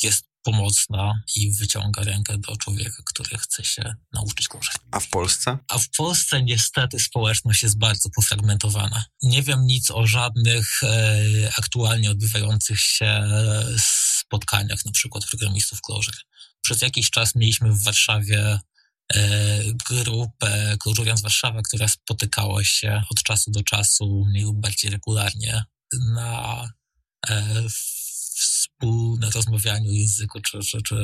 jest 0.02 0.30
pomocna 0.42 1.23
i 1.37 1.52
wyciąga 1.52 2.02
rękę 2.02 2.38
do 2.38 2.57
człowieka, 2.57 3.02
który 3.04 3.38
chce 3.38 3.64
się 3.64 3.95
nauczyć 4.12 4.49
korzystać. 4.49 4.83
A 4.90 5.00
w 5.00 5.09
Polsce? 5.09 5.59
A 5.69 5.78
w 5.78 5.90
Polsce 5.90 6.42
niestety 6.42 7.00
społeczność 7.00 7.62
jest 7.62 7.78
bardzo 7.78 8.11
pofragmentowana. 8.11 9.04
Nie 9.23 9.42
wiem 9.42 9.66
nic 9.66 9.90
o 9.90 10.07
żadnych 10.07 10.83
e, 10.83 11.23
aktualnie 11.59 12.11
odbywających 12.11 12.80
się 12.80 13.28
spotkaniach, 14.30 14.85
na 14.85 14.92
przykład 14.92 15.26
programistów 15.26 15.80
Clojure. 15.80 16.19
Przez 16.62 16.83
jakiś 16.83 17.11
czas 17.11 17.35
mieliśmy 17.35 17.73
w 17.73 17.83
Warszawie 17.83 18.59
e, 19.14 19.61
grupę 19.88 20.76
Clojurians 20.78 21.23
Warszawa, 21.23 21.62
która 21.62 21.88
spotykała 21.88 22.64
się 22.64 23.02
od 23.11 23.23
czasu 23.23 23.50
do 23.50 23.62
czasu 23.62 24.25
mniej 24.28 24.45
lub 24.45 24.61
bardziej 24.61 24.90
regularnie 24.90 25.64
na 25.92 26.69
wspólne 28.41 29.31
rozmawianiu 29.31 29.93
języku, 29.93 30.41
czy, 30.41 30.59
czy, 30.59 30.83
czy 30.83 30.95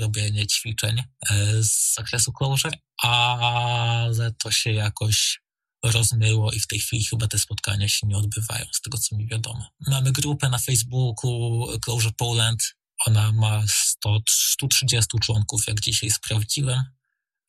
robienie 0.00 0.46
ćwiczeń 0.46 0.98
e, 0.98 1.62
z 1.62 1.94
zakresu 1.94 2.32
Clojure, 2.32 2.70
ale 3.02 4.32
to 4.32 4.50
się 4.50 4.72
jakoś 4.72 5.40
rozmyło 5.84 6.52
i 6.52 6.60
w 6.60 6.66
tej 6.66 6.78
chwili 6.78 7.04
chyba 7.04 7.26
te 7.28 7.38
spotkania 7.38 7.88
się 7.88 8.06
nie 8.06 8.16
odbywają, 8.16 8.64
z 8.72 8.80
tego 8.80 8.98
co 8.98 9.16
mi 9.16 9.26
wiadomo. 9.26 9.68
Mamy 9.86 10.12
grupę 10.12 10.48
na 10.48 10.58
Facebooku 10.58 11.66
Clojure 11.84 12.12
Poland, 12.16 12.62
ona 13.06 13.32
ma 13.32 13.62
100, 13.68 14.18
130 14.28 15.18
członków, 15.20 15.66
jak 15.66 15.80
dzisiaj 15.80 16.10
sprawdziłem. 16.10 16.84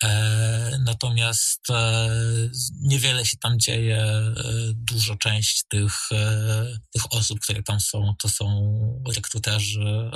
E, 0.03 0.79
natomiast 0.85 1.69
e, 1.69 2.09
niewiele 2.81 3.25
się 3.25 3.37
tam 3.37 3.59
dzieje. 3.59 3.97
E, 3.97 4.33
dużo 4.73 5.15
część 5.15 5.63
tych, 5.67 6.09
tych 6.93 7.13
osób, 7.13 7.39
które 7.39 7.63
tam 7.63 7.79
są, 7.79 8.15
to 8.19 8.29
są 8.29 9.03
rekruterzy. 9.15 10.11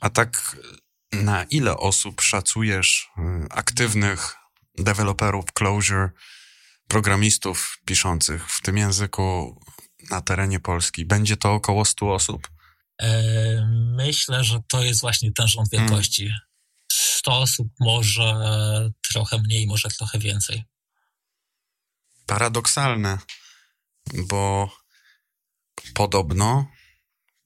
A 0.00 0.10
tak 0.10 0.56
na 1.12 1.44
ile 1.44 1.76
osób 1.76 2.20
szacujesz 2.20 3.08
aktywnych 3.50 4.34
deweloperów 4.78 5.44
Clojure, 5.52 6.10
programistów 6.88 7.78
piszących 7.84 8.50
w 8.50 8.62
tym 8.62 8.78
języku 8.78 9.60
na 10.10 10.20
terenie 10.20 10.60
Polski? 10.60 11.04
Będzie 11.04 11.36
to 11.36 11.52
około 11.52 11.84
100 11.84 12.14
osób? 12.14 12.50
Myślę, 13.96 14.44
że 14.44 14.60
to 14.68 14.82
jest 14.82 15.00
właśnie 15.00 15.32
ten 15.32 15.48
rząd 15.48 15.70
hmm. 15.70 15.88
wielkości. 15.88 16.22
Hmm. 16.22 16.53
100 17.24 17.38
osób, 17.38 17.68
może 17.80 18.34
trochę 19.12 19.38
mniej, 19.38 19.66
może 19.66 19.88
trochę 19.88 20.18
więcej. 20.18 20.64
Paradoksalne, 22.26 23.18
bo 24.14 24.70
podobno 25.94 26.66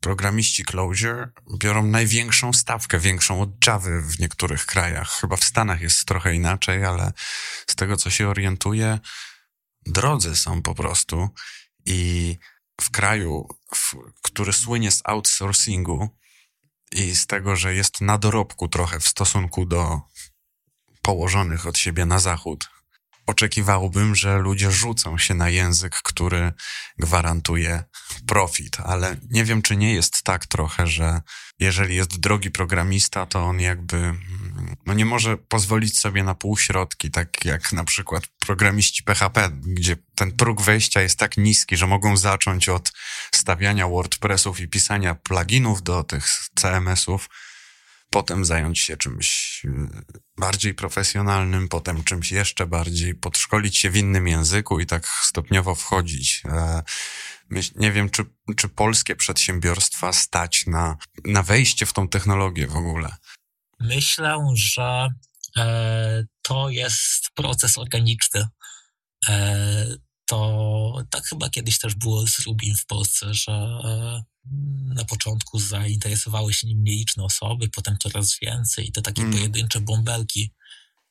programiści 0.01 0.65
Clojure 0.65 1.31
biorą 1.59 1.87
największą 1.87 2.53
stawkę, 2.53 2.99
większą 2.99 3.43
od 3.43 3.67
Java 3.67 3.91
w 4.03 4.19
niektórych 4.19 4.67
krajach. 4.67 5.11
Chyba 5.11 5.37
w 5.37 5.45
Stanach 5.45 5.81
jest 5.81 6.05
trochę 6.05 6.35
inaczej, 6.35 6.85
ale 6.85 7.13
z 7.67 7.75
tego 7.75 7.97
co 7.97 8.11
się 8.11 8.29
orientuję, 8.29 8.99
drodzy 9.87 10.37
są 10.37 10.63
po 10.63 10.75
prostu 10.75 11.29
i 11.85 12.37
w 12.81 12.91
kraju, 12.91 13.49
w, 13.75 13.95
który 14.23 14.53
słynie 14.53 14.91
z 14.91 15.03
outsourcingu, 15.05 16.19
i 16.93 17.17
z 17.17 17.27
tego, 17.27 17.57
że 17.57 17.75
jest 17.75 18.01
na 18.01 18.19
dorobku 18.19 18.69
trochę 18.69 19.01
w 19.01 19.09
stosunku 19.09 19.67
do 19.67 20.01
położonych 21.03 21.67
od 21.67 21.79
siebie 21.79 22.07
na 22.07 22.19
zachód, 22.19 22.71
oczekiwałbym, 23.29 24.15
że 24.15 24.39
ludzie 24.39 24.73
rzucą 24.73 25.19
się 25.19 25.35
na 25.35 25.49
język, 25.49 25.97
który 26.05 26.53
gwarantuje 26.99 27.85
profit, 28.27 28.77
ale 28.85 29.17
nie 29.31 29.45
wiem, 29.45 29.63
czy 29.63 29.77
nie 29.77 29.95
jest 29.95 30.23
tak 30.23 30.47
trochę, 30.47 30.87
że 30.87 31.21
jeżeli 31.59 31.97
jest 31.97 32.21
drogi 32.21 32.51
programista, 32.51 33.27
to 33.27 33.45
on 33.45 33.61
jakby 33.61 34.15
no 34.87 34.95
nie 34.95 35.05
może 35.05 35.37
pozwolić 35.37 35.99
sobie 35.99 36.25
na 36.25 36.35
półśrodki, 36.35 37.11
tak 37.11 37.45
jak 37.45 37.73
na 37.73 37.85
przykład 37.85 38.27
programiści 38.27 39.03
PHP, 39.03 39.51
gdzie 39.51 39.97
ten 40.15 40.33
próg 40.33 40.63
wejścia 40.63 41.01
jest 41.01 41.19
tak 41.19 41.37
niski, 41.37 41.77
że 41.77 41.87
mogą 41.87 42.17
zacząć 42.17 42.69
od 42.69 42.93
stawiania 43.35 43.89
WordPressów 43.89 44.61
i 44.61 44.69
pisania 44.69 45.15
pluginów 45.15 45.83
do 45.83 46.05
tych 46.05 46.29
CMS-ów, 46.55 47.29
potem 48.11 48.45
zająć 48.45 48.79
się 48.79 48.97
czymś 48.97 49.61
y, 49.65 49.69
bardziej 50.37 50.75
profesjonalnym, 50.75 51.69
potem 51.69 52.05
czymś 52.05 52.33
jeszcze 52.33 52.67
bardziej, 52.67 53.15
podszkolić 53.15 53.77
się 53.77 53.91
w 53.91 53.97
innym 53.97 54.29
języku 54.29 54.81
i 54.81 54.87
tak 54.87 55.09
stopniowo 55.09 55.75
wchodzić. 55.75 56.43
E, 56.45 56.83
nie 57.77 57.93
wiem, 57.93 58.11
czy, 58.11 58.25
czy 58.57 58.69
polskie 58.69 59.17
przedsiębiorstwa 59.17 60.13
stać 60.13 60.67
na, 60.67 60.97
na 61.25 61.43
wejście 61.43 61.87
w 61.87 61.93
tą 61.93 62.09
technologię 62.09 62.67
w 62.67 62.77
ogóle. 62.77 63.17
Myślę, 63.81 64.39
że 64.55 65.09
e, 65.57 66.25
to 66.43 66.71
jest 66.71 67.31
proces 67.35 67.79
organiczny. 67.79 68.49
To 70.29 71.05
tak 71.11 71.27
chyba 71.27 71.51
kiedyś 71.51 71.79
też 71.79 71.95
było 71.95 72.27
z 72.27 72.39
Rubin 72.39 72.77
w 72.77 72.87
Polsce, 72.87 73.35
że 73.35 73.53
e, 73.53 74.23
na 74.95 75.05
początku 75.05 75.59
zainteresowały 75.59 76.55
się 76.55 76.67
nim 76.67 76.85
nieliczne 76.85 77.25
osoby, 77.25 77.69
potem 77.69 77.99
coraz 77.99 78.39
więcej 78.43 78.89
i 78.89 78.93
te 78.93 79.03
takie 79.03 79.23
mm. 79.23 79.35
pojedyncze 79.35 79.81
bąbelki 79.81 80.53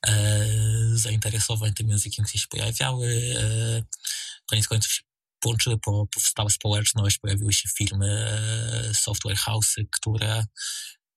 e, 0.06 0.46
zainteresowań 0.92 1.74
tym 1.74 1.88
językiem 1.88 2.26
się 2.26 2.48
pojawiały. 2.50 3.34
E, 3.40 3.82
koniec 4.46 4.66
końców 4.66 4.92
się 4.92 5.02
połączyły, 5.40 5.78
po, 5.78 6.06
powstała 6.14 6.50
społeczność, 6.50 7.18
pojawiły 7.18 7.52
się 7.52 7.68
firmy, 7.68 8.08
e, 8.08 8.94
software 8.94 9.36
house'y, 9.36 9.86
które 9.90 10.44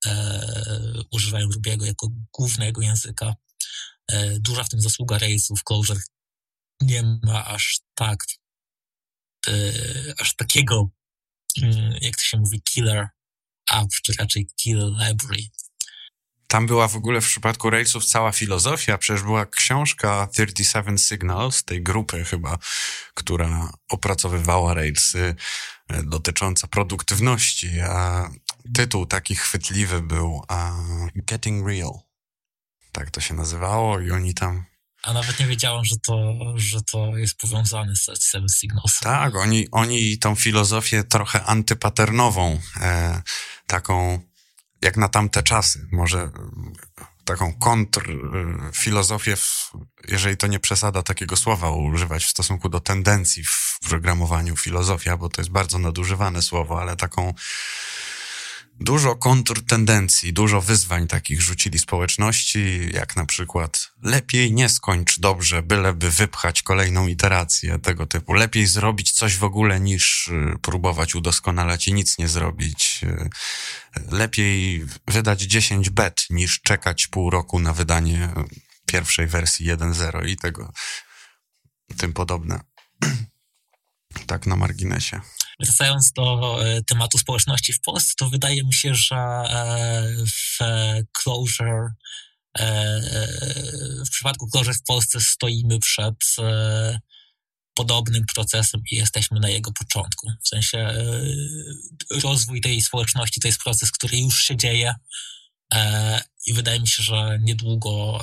e, 0.06 1.04
używają 1.12 1.48
Rubiego 1.52 1.86
jako 1.86 2.08
głównego 2.34 2.82
języka. 2.82 3.36
E, 4.08 4.40
duża 4.40 4.64
w 4.64 4.70
tym 4.70 4.82
zasługa 4.82 5.18
Railsów, 5.18 5.64
Clojure 5.64 6.02
nie 6.82 7.04
ma 7.24 7.46
aż 7.46 7.80
tak 8.02 8.20
e, 9.48 9.52
aż 10.18 10.36
takiego 10.36 10.90
Mm, 11.62 11.96
jak 12.02 12.16
to 12.16 12.24
się 12.24 12.38
mówi, 12.38 12.62
killer 12.62 13.08
app, 13.74 13.90
czy 14.04 14.14
raczej 14.20 14.48
kill 14.56 14.96
library. 15.08 15.44
Tam 16.48 16.68
była 16.68 16.88
w 16.88 16.96
ogóle 16.96 17.22
w 17.22 17.26
przypadku 17.26 17.70
Railsów 17.70 18.06
cała 18.06 18.32
filozofia, 18.32 18.98
przecież 18.98 19.24
była 19.24 19.46
książka 19.46 20.28
37 20.34 20.98
Signals, 20.98 21.64
tej 21.64 21.84
grupy 21.84 22.26
chyba, 22.26 22.58
która 23.14 23.72
opracowywała 23.90 24.74
Railsy 24.74 25.36
e, 25.90 26.04
dotycząca 26.04 26.68
produktywności, 26.68 27.80
a 27.80 28.30
tytuł 28.76 29.06
taki 29.06 29.36
chwytliwy 29.36 30.02
był 30.02 30.34
uh, 30.34 30.46
Getting 31.16 31.68
Real. 31.68 32.00
Tak 32.92 33.12
to 33.12 33.22
się 33.22 33.34
nazywało 33.34 34.00
i 34.00 34.12
oni 34.12 34.34
tam 34.34 34.66
A 35.04 35.14
nawet 35.14 35.40
nie 35.40 35.48
wiedziałem, 35.48 35.86
że 35.86 35.96
to, 36.06 36.36
że 36.56 36.82
to 36.82 37.18
jest 37.18 37.38
powiązane 37.38 37.96
z 37.96 38.24
Seven 38.24 38.50
Signals. 38.50 39.00
Tak, 39.00 39.36
oni, 39.36 39.68
oni 39.72 40.18
tą 40.18 40.36
filozofię 40.36 41.04
trochę 41.04 41.44
antypaternową, 41.44 42.60
e, 42.82 43.22
taką 43.68 44.20
jak 44.82 44.98
na 44.98 45.10
tamte 45.10 45.44
czasy, 45.44 45.88
może 45.92 46.32
taką 47.26 47.54
kontrfilozofię, 47.54 49.38
jeżeli 50.08 50.38
to 50.38 50.48
nie 50.48 50.60
przesada 50.60 51.04
takiego 51.04 51.38
słowa 51.38 51.72
używać 51.72 52.26
w 52.26 52.30
stosunku 52.30 52.70
do 52.70 52.80
tendencji 52.80 53.44
w 53.44 53.80
programowaniu 53.90 54.58
filozofia, 54.58 55.18
bo 55.18 55.30
to 55.30 55.42
jest 55.42 55.52
bardzo 55.52 55.80
nadużywane 55.80 56.42
słowo, 56.42 56.82
ale 56.82 56.96
taką 56.96 57.34
dużo 58.82 59.16
kontrtendencji, 59.16 60.34
dużo 60.34 60.62
wyzwań 60.62 61.08
takich 61.08 61.42
rzucili 61.42 61.80
społeczności, 61.80 62.90
jak 62.94 63.16
na 63.16 63.26
przykład 63.26 63.92
lepiej 64.04 64.54
nie 64.54 64.70
skończ 64.70 65.20
dobrze, 65.20 65.64
byleby 65.64 66.12
wypchać 66.12 66.64
kolejną 66.64 67.08
iterację 67.08 67.80
tego 67.80 68.06
typu. 68.06 68.34
Lepiej 68.34 68.68
zrobić 68.68 69.12
coś 69.12 69.38
w 69.38 69.44
ogóle 69.44 69.80
niż 69.80 70.28
y, 70.28 70.60
próbować 70.62 71.16
udoskonalać 71.16 71.88
i 71.88 71.94
nic 71.94 72.18
nie 72.18 72.28
zrobić. 72.28 73.02
Y, 73.04 73.30
lepiej 74.12 74.86
wydać 75.08 75.42
10 75.42 75.90
bet 75.90 76.26
niż 76.30 76.62
czekać 76.62 77.08
pół 77.08 77.30
roku 77.30 77.60
na 77.60 77.74
wydanie 77.74 78.30
pierwszej 78.86 79.28
wersji 79.28 79.68
1.0 79.72 80.28
i 80.28 80.38
tego 80.38 80.74
tym 81.98 82.14
podobne. 82.14 82.60
tak 84.32 84.48
na 84.48 84.56
marginesie. 84.56 85.22
Wracając 85.60 86.12
do 86.12 86.58
e, 86.66 86.84
tematu 86.84 87.18
społeczności 87.18 87.74
w 87.74 87.82
Polsce, 87.82 88.14
to 88.18 88.30
wydaje 88.30 88.64
mi 88.64 88.74
się, 88.74 88.96
że 88.96 89.16
e, 89.16 90.26
w 90.26 90.60
Closure, 91.12 91.94
e, 92.60 93.02
w 94.08 94.10
przypadku 94.10 94.48
Closure 94.48 94.74
w 94.74 94.84
Polsce 94.84 95.22
stoimy 95.22 95.80
przed 95.80 96.16
podobnym 97.74 98.26
procesem 98.36 98.82
i 98.92 98.96
jesteśmy 98.96 99.40
na 99.40 99.50
jego 99.50 99.72
początku. 99.72 100.32
W 100.44 100.48
sensie 100.48 100.94
rozwój 102.24 102.62
tej 102.62 102.82
społeczności 102.82 103.42
to 103.42 103.48
jest 103.48 103.60
proces, 103.64 103.92
który 103.92 104.18
już 104.18 104.44
się 104.44 104.58
dzieje 104.58 104.96
i 106.48 106.54
wydaje 106.54 106.80
mi 106.80 106.88
się, 106.88 107.04
że 107.04 107.40
niedługo 107.42 108.22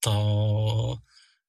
to 0.00 0.98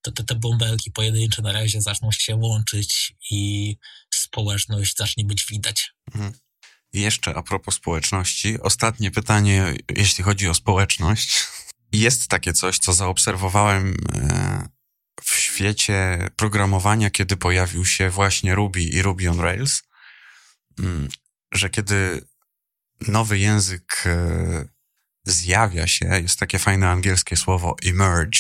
te, 0.02 0.12
te, 0.12 0.24
te 0.24 0.36
bąbelki 0.36 0.92
pojedyncze 0.92 1.42
na 1.42 1.52
razie 1.52 1.82
zaczną 1.82 2.12
się 2.12 2.36
łączyć 2.36 3.14
i 3.32 3.76
społeczność 4.14 4.98
zacznie 4.98 5.26
być 5.26 5.46
widać. 5.46 5.94
Mhm. 6.16 6.34
Jeszcze 6.94 7.36
a 7.36 7.44
propos 7.44 7.76
społeczności, 7.76 8.62
ostatnie 8.62 9.12
pytanie, 9.12 9.74
jeśli 9.96 10.24
chodzi 10.24 10.48
o 10.48 10.54
społeczność. 10.54 11.48
Jest 11.92 12.28
takie 12.28 12.54
coś, 12.54 12.80
co 12.80 12.94
zaobserwowałem 12.94 13.96
e, 14.14 14.70
w 15.24 15.36
świecie 15.36 16.30
programowania, 16.36 17.10
kiedy 17.10 17.38
pojawił 17.38 17.86
się 17.86 18.10
właśnie 18.10 18.56
Ruby 18.56 18.82
i 18.82 19.02
Ruby 19.02 19.30
on 19.30 19.40
Rails, 19.40 19.84
mm, 20.80 21.10
że 21.54 21.70
kiedy 21.70 22.26
nowy 23.08 23.40
język 23.40 24.04
e, 24.06 24.70
zjawia 25.24 25.88
się, 25.88 26.06
jest 26.06 26.40
takie 26.40 26.60
fajne 26.60 26.90
angielskie 26.90 27.36
słowo 27.38 27.76
emerge, 27.86 28.40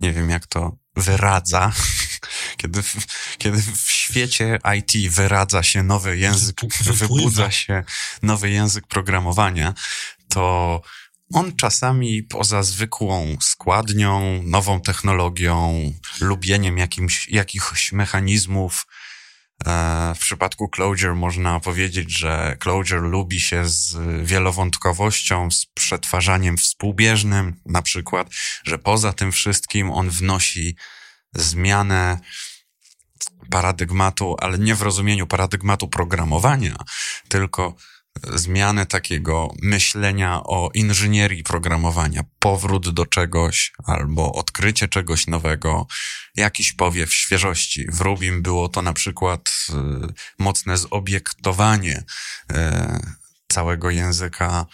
nie 0.00 0.12
wiem 0.12 0.30
jak 0.30 0.46
to 0.46 0.76
wyradza, 0.96 1.72
kiedy 2.60 2.82
w, 2.82 3.06
kiedy 3.38 3.62
w 3.62 3.90
świecie 3.90 4.58
IT 4.78 5.12
wyradza 5.12 5.62
się 5.62 5.82
nowy 5.82 6.18
język, 6.18 6.60
wybudza 6.80 7.50
się 7.50 7.84
nowy 8.22 8.50
język 8.50 8.86
programowania, 8.86 9.74
to 10.28 10.80
on 11.32 11.56
czasami 11.56 12.22
poza 12.22 12.62
zwykłą 12.62 13.36
składnią, 13.40 14.42
nową 14.42 14.80
technologią, 14.80 15.92
lubieniem 16.20 16.78
jakimś, 16.78 17.28
jakichś 17.28 17.92
mechanizmów, 17.92 18.86
w 20.14 20.18
przypadku 20.18 20.68
Clojure 20.68 21.14
można 21.14 21.60
powiedzieć, 21.60 22.18
że 22.18 22.56
Clojure 22.60 23.00
lubi 23.00 23.40
się 23.40 23.68
z 23.68 23.96
wielowątkowością, 24.26 25.50
z 25.50 25.66
przetwarzaniem 25.66 26.56
współbieżnym, 26.56 27.60
na 27.66 27.82
przykład, 27.82 28.28
że 28.64 28.78
poza 28.78 29.12
tym 29.12 29.32
wszystkim 29.32 29.90
on 29.90 30.10
wnosi 30.10 30.76
zmianę 31.34 32.18
paradygmatu, 33.50 34.36
ale 34.40 34.58
nie 34.58 34.74
w 34.74 34.82
rozumieniu 34.82 35.26
paradygmatu 35.26 35.88
programowania, 35.88 36.76
tylko 37.28 37.74
zmianę 38.34 38.86
takiego 38.86 39.54
myślenia 39.62 40.40
o 40.44 40.70
inżynierii 40.74 41.42
programowania, 41.42 42.24
powrót 42.38 42.88
do 42.88 43.06
czegoś 43.06 43.72
albo 43.84 44.32
odkrycie 44.32 44.88
czegoś 44.88 45.26
nowego, 45.26 45.86
jakiś 46.36 46.72
powiew 46.72 47.14
świeżości. 47.14 47.86
W 47.92 48.00
Rubim 48.00 48.42
było 48.42 48.68
to 48.68 48.82
na 48.82 48.92
przykład 48.92 49.66
y, 49.70 49.72
mocne 50.38 50.78
zobiektowanie 50.78 52.04
y, 52.52 52.54
całego 53.48 53.90
języka 53.90 54.66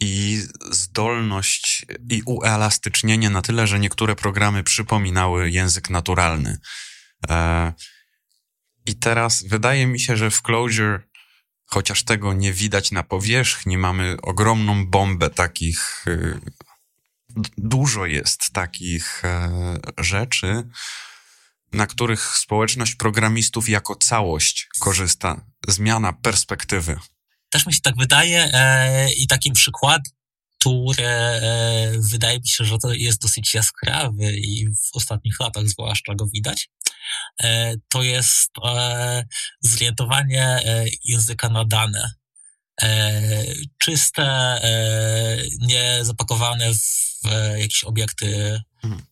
i 0.00 0.42
zdolność 0.70 1.86
i 2.10 2.22
uelastycznienie 2.26 3.30
na 3.30 3.42
tyle, 3.42 3.66
że 3.66 3.78
niektóre 3.78 4.16
programy 4.16 4.62
przypominały 4.62 5.50
język 5.50 5.90
naturalny. 5.90 6.58
E, 7.30 7.72
I 8.86 8.96
teraz 8.96 9.42
wydaje 9.42 9.86
mi 9.86 10.00
się, 10.00 10.16
że 10.16 10.30
w 10.30 10.42
Clojure 10.42 11.07
chociaż 11.68 12.04
tego 12.04 12.32
nie 12.32 12.52
widać 12.52 12.92
na 12.92 13.02
powierzchni, 13.02 13.78
mamy 13.78 14.16
ogromną 14.22 14.86
bombę 14.86 15.30
takich, 15.30 16.04
y, 16.06 16.40
dużo 17.58 18.06
jest 18.06 18.50
takich 18.50 19.24
e, 19.24 19.50
rzeczy, 19.98 20.68
na 21.72 21.86
których 21.86 22.36
społeczność 22.36 22.94
programistów 22.94 23.68
jako 23.68 23.94
całość 23.94 24.68
korzysta. 24.78 25.40
Zmiana 25.68 26.12
perspektywy. 26.12 26.98
Też 27.50 27.66
mi 27.66 27.74
się 27.74 27.80
tak 27.80 27.96
wydaje 27.96 28.50
e, 28.52 29.12
i 29.12 29.26
takim 29.26 29.54
przykładem 29.54 30.17
które 30.92 31.40
e, 31.42 31.92
wydaje 32.10 32.38
mi 32.38 32.48
się, 32.48 32.64
że 32.64 32.78
to 32.78 32.92
jest 32.92 33.22
dosyć 33.22 33.54
jaskrawy 33.54 34.32
i 34.36 34.66
w 34.66 34.96
ostatnich 34.96 35.40
latach 35.40 35.68
zwłaszcza 35.68 36.14
go 36.14 36.26
widać, 36.26 36.68
e, 37.42 37.74
to 37.88 38.02
jest 38.02 38.50
e, 38.64 39.24
zorientowanie 39.60 40.60
języka 41.04 41.48
na 41.48 41.64
dane. 41.64 42.10
Czyste, 43.78 44.60
nie 45.60 45.98
zapakowane 46.02 46.72
w 46.74 47.28
jakieś 47.58 47.84
obiekty 47.84 48.60
mhm. 48.84 49.02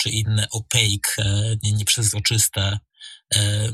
czy 0.00 0.10
inne 0.10 0.46
opaque, 0.50 1.16
nieprzezroczyste 1.62 2.78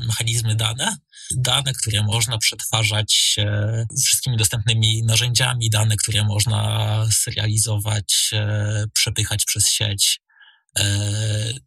mechanizmy 0.07 0.55
dane, 0.55 0.97
dane, 1.37 1.73
które 1.73 2.03
można 2.03 2.37
przetwarzać 2.37 3.35
e, 3.37 3.85
wszystkimi 4.03 4.37
dostępnymi 4.37 5.03
narzędziami, 5.03 5.69
dane, 5.69 5.95
które 5.97 6.23
można 6.23 6.89
serializować, 7.11 8.29
e, 8.33 8.85
przepychać 8.93 9.45
przez 9.45 9.67
sieć, 9.67 10.21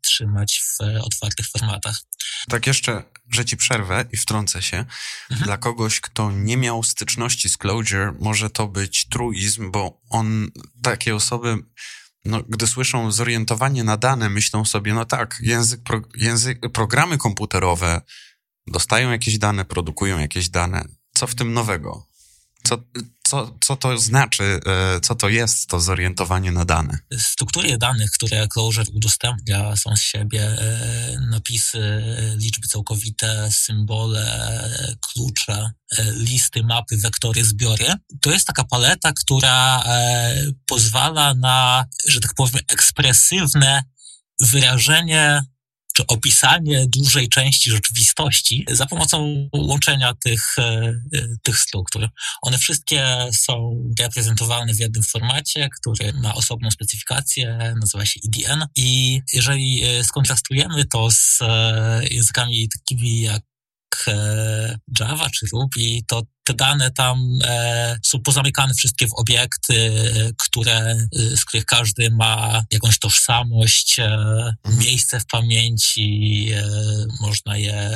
trzymać 0.01 0.63
w 0.63 0.83
otwartych 1.03 1.47
formatach. 1.47 2.01
Tak 2.49 2.67
jeszcze, 2.67 3.03
że 3.33 3.45
ci 3.45 3.57
przerwę 3.57 4.05
i 4.13 4.17
wtrącę 4.17 4.63
się. 4.63 4.77
Mhm. 4.77 5.47
Dla 5.47 5.57
kogoś, 5.57 6.01
kto 6.01 6.33
nie 6.33 6.57
miał 6.57 6.83
styczności 6.83 7.49
z 7.49 7.57
Clojure, 7.57 8.13
może 8.21 8.51
to 8.51 8.69
być 8.69 9.09
truizm, 9.09 9.71
bo 9.71 10.01
on, 10.11 10.51
takie 10.83 11.15
osoby 11.15 11.59
no, 12.25 12.43
gdy 12.49 12.67
słyszą 12.67 13.13
zorientowanie 13.13 13.85
na 13.85 13.97
dane, 13.97 14.31
myślą 14.31 14.65
sobie, 14.65 14.95
no 14.95 15.05
tak, 15.05 15.39
język, 15.41 15.83
pro, 15.83 16.03
język, 16.17 16.61
programy 16.73 17.19
komputerowe 17.19 18.01
dostają 18.67 19.11
jakieś 19.11 19.39
dane, 19.39 19.65
produkują 19.65 20.19
jakieś 20.19 20.49
dane. 20.49 20.85
Co 21.15 21.27
w 21.27 21.35
tym 21.35 21.53
nowego? 21.53 22.07
Co, 22.69 22.79
co, 23.23 23.59
co 23.61 23.77
to 23.77 23.99
znaczy, 23.99 24.61
e, 24.67 25.01
co 25.01 25.15
to 25.15 25.29
jest 25.29 25.67
to 25.67 25.81
zorientowanie 25.81 26.53
na 26.53 26.65
dane? 26.65 26.99
Struktury 27.19 27.79
danych, 27.79 28.11
które 28.11 28.49
Clojure 28.49 28.85
udostępnia, 28.95 29.77
są 29.77 29.97
z 29.97 30.01
siebie 30.01 30.43
e, 30.43 31.19
napisy, 31.31 32.03
liczby 32.37 32.69
całkowite, 32.69 33.49
symbole, 33.53 34.27
klucze, 35.01 35.71
e, 35.99 36.13
listy, 36.13 36.63
mapy, 36.63 36.97
wektory, 36.97 37.45
zbiory. 37.45 37.87
To 38.21 38.31
jest 38.31 38.47
taka 38.47 38.65
paleta, 38.65 39.13
która 39.13 39.85
pozwala 40.67 41.35
na, 41.35 41.85
że 42.07 42.21
tak 42.21 42.35
powiem, 42.35 42.63
ekspresywne 42.69 43.83
wyrażenie 44.41 45.43
czy 45.95 46.07
opisanie 46.07 46.87
dużej 46.89 47.29
części 47.29 47.71
rzeczywistości 47.71 48.67
za 48.71 48.87
pomocą 48.87 49.49
łączenia 49.55 50.15
tych, 50.15 50.59
e, 50.59 50.95
tych 51.43 51.59
struktur. 51.59 52.09
One 52.43 52.59
wszystkie 52.59 53.29
są 53.33 53.85
reprezentowane 54.01 54.75
w 54.75 54.81
jednym 54.81 55.03
formacie, 55.03 55.69
który 55.81 56.13
ma 56.13 56.35
osobną 56.35 56.71
specyfikację, 56.71 57.75
nazywa 57.81 58.07
się 58.07 58.21
EDN 58.27 58.67
i 58.77 59.21
jeżeli 59.33 59.85
e, 59.85 60.05
skontrastujemy 60.05 60.85
to 60.85 61.11
z 61.11 61.39
e, 61.43 62.03
językami 62.11 62.69
takimi 62.69 63.21
jak 63.21 63.43
jak 63.95 64.05
e, 64.09 64.79
Java 65.01 65.31
czy 65.31 65.47
Ruby, 65.53 66.01
to 66.07 66.23
te 66.45 66.55
dane 66.55 66.91
tam 66.91 67.39
e, 67.45 67.99
są 68.03 68.21
pozamykane 68.21 68.75
wszystkie 68.75 69.07
w 69.09 69.13
obiekty, 69.15 69.91
które, 70.39 70.97
z 71.13 71.45
których 71.45 71.65
każdy 71.65 72.11
ma 72.11 72.65
jakąś 72.71 72.99
tożsamość, 72.99 73.99
e, 73.99 74.05
mhm. 74.05 74.79
miejsce 74.79 75.21
w 75.21 75.27
pamięci, 75.27 76.49
e, 76.55 76.67
można 77.21 77.57
je 77.57 77.91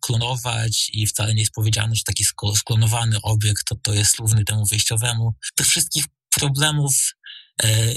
klonować 0.00 0.90
i 0.92 1.06
wcale 1.06 1.34
nie 1.34 1.40
jest 1.40 1.52
powiedziane, 1.54 1.94
że 1.94 2.02
taki 2.04 2.24
sklonowany 2.56 3.16
obiekt 3.22 3.64
to, 3.68 3.74
to 3.82 3.94
jest 3.94 4.18
równy 4.18 4.44
temu 4.44 4.66
wyjściowemu. 4.66 5.34
Tych 5.54 5.66
wszystkich 5.66 6.04
problemów 6.30 6.94
E, 7.49 7.49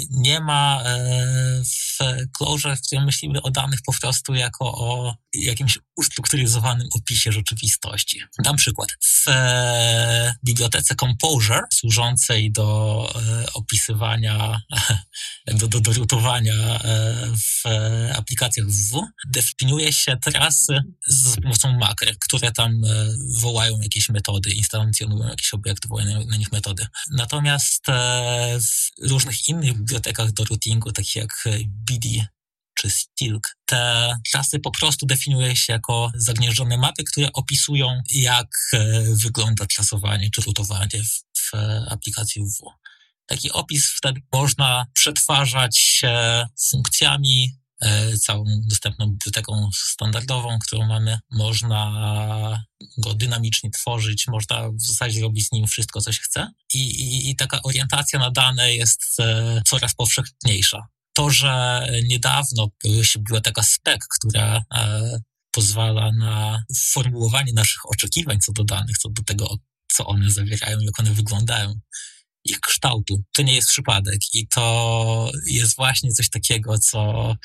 nie 0.10 0.40
ma 0.40 0.82
e, 0.86 1.64
w 1.64 1.98
Clojure, 2.38 2.76
w 2.76 2.82
którym 2.82 3.06
myślimy 3.06 3.42
o 3.42 3.52
danych 3.52 3.80
po 3.86 3.94
prostu 4.02 4.34
jako 4.34 4.66
o 4.66 5.16
jakimś 5.34 5.78
ustrukturyzowanym 5.96 6.88
opisie 6.96 7.32
rzeczywistości. 7.32 8.22
Dam 8.44 8.56
przykład. 8.56 8.90
W 9.02 9.28
e, 9.28 10.36
bibliotece 10.46 10.96
Composure, 10.96 11.62
służącej 11.74 12.52
do 12.52 13.10
opisywania, 13.54 14.62
do, 15.48 15.68
do, 15.68 15.80
do 15.80 15.94
rutowania 15.94 16.80
w 17.36 17.64
aplikacjach 18.16 18.68
www, 18.68 19.08
definiuje 19.28 19.94
się 19.94 20.18
trasy 20.18 20.80
za 21.08 21.42
pomocą 21.42 21.80
makr, 21.80 22.06
które 22.20 22.52
tam 22.52 22.82
wołają 23.42 23.82
jakieś 23.82 24.10
metody, 24.10 24.50
instancjonują 24.50 25.30
jakieś 25.30 25.54
obiekty, 25.54 25.88
wołają 25.88 26.26
na 26.26 26.38
nich 26.38 26.52
metody. 26.52 26.88
Natomiast 27.12 27.86
w 28.60 29.10
różnych 29.10 29.48
innych 29.48 29.53
bibliotekach 29.62 30.32
do 30.32 30.44
routingu, 30.44 30.92
takich 30.92 31.16
jak 31.16 31.44
BD 31.68 32.26
czy 32.74 32.90
Stilk, 32.90 33.48
te 33.66 34.14
klasy 34.32 34.60
po 34.60 34.72
prostu 34.72 35.06
definiuje 35.06 35.56
się 35.56 35.74
jako 35.74 36.12
zagnieżdżone 36.16 36.78
mapy, 36.78 37.04
które 37.04 37.34
opisują, 37.34 38.02
jak 38.10 38.48
e, 38.74 39.04
wygląda 39.24 39.66
klasowanie 39.66 40.30
czy 40.30 40.42
routowanie 40.42 41.04
w, 41.04 41.24
w 41.40 41.52
aplikacji 41.90 42.42
WW. 42.42 42.70
Taki 43.26 43.52
opis 43.52 43.88
wtedy 43.88 44.22
można 44.34 44.86
przetwarzać 44.94 46.02
funkcjami, 46.70 47.54
e, 47.54 47.63
całą 48.22 48.46
dostępną 48.66 49.08
biblioteką 49.08 49.70
standardową, 49.74 50.60
którą 50.60 50.88
mamy. 50.88 51.20
Można 51.32 52.64
go 52.98 53.14
dynamicznie 53.14 53.72
tworzyć, 53.72 54.28
można 54.28 54.70
w 54.70 54.82
zasadzie 54.82 55.22
robić 55.22 55.48
z 55.48 55.52
nim 55.52 55.68
wszystko, 55.68 56.02
co 56.02 56.12
się 56.12 56.22
chce. 56.22 56.52
I, 56.74 56.80
i, 56.80 57.30
i 57.30 57.36
taka 57.36 57.62
orientacja 57.62 58.20
na 58.20 58.32
dane 58.32 58.74
jest 58.74 59.20
e, 59.20 59.62
coraz 59.66 59.94
powszechniejsza. 59.96 60.88
To, 61.14 61.30
że 61.30 61.84
niedawno 62.04 62.68
pojawiła 62.82 63.06
się 63.06 63.20
biblioteka 63.20 63.64
SPEC, 63.64 64.02
która 64.20 64.64
e, 64.76 65.20
pozwala 65.52 66.12
na 66.12 66.64
formułowanie 66.92 67.54
naszych 67.54 67.90
oczekiwań 67.90 68.40
co 68.40 68.52
do 68.52 68.64
danych, 68.64 68.98
co 68.98 69.10
do 69.10 69.24
tego, 69.24 69.58
co 69.92 70.06
one 70.06 70.32
zawierają, 70.32 70.80
jak 70.80 71.00
one 71.00 71.14
wyglądają, 71.14 71.80
ich 72.46 72.60
kształtu. 72.60 73.24
To 73.32 73.42
nie 73.42 73.56
jest 73.56 73.70
przypadek 73.70 74.20
i 74.34 74.48
to 74.48 75.32
jest 75.46 75.76
właśnie 75.76 76.12
coś 76.12 76.30
takiego, 76.30 76.78
co 76.78 77.32
e, 77.32 77.36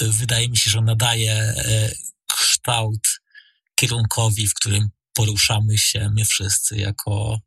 wydaje 0.00 0.48
mi 0.48 0.56
się, 0.56 0.70
że 0.70 0.80
nadaje 0.80 1.32
e, 1.32 1.92
kształt 2.26 3.20
kierunkowi, 3.74 4.46
w 4.46 4.54
którym 4.54 4.88
poruszamy 5.12 5.78
się 5.78 6.10
my 6.16 6.24
wszyscy 6.24 6.76
jako, 6.76 7.38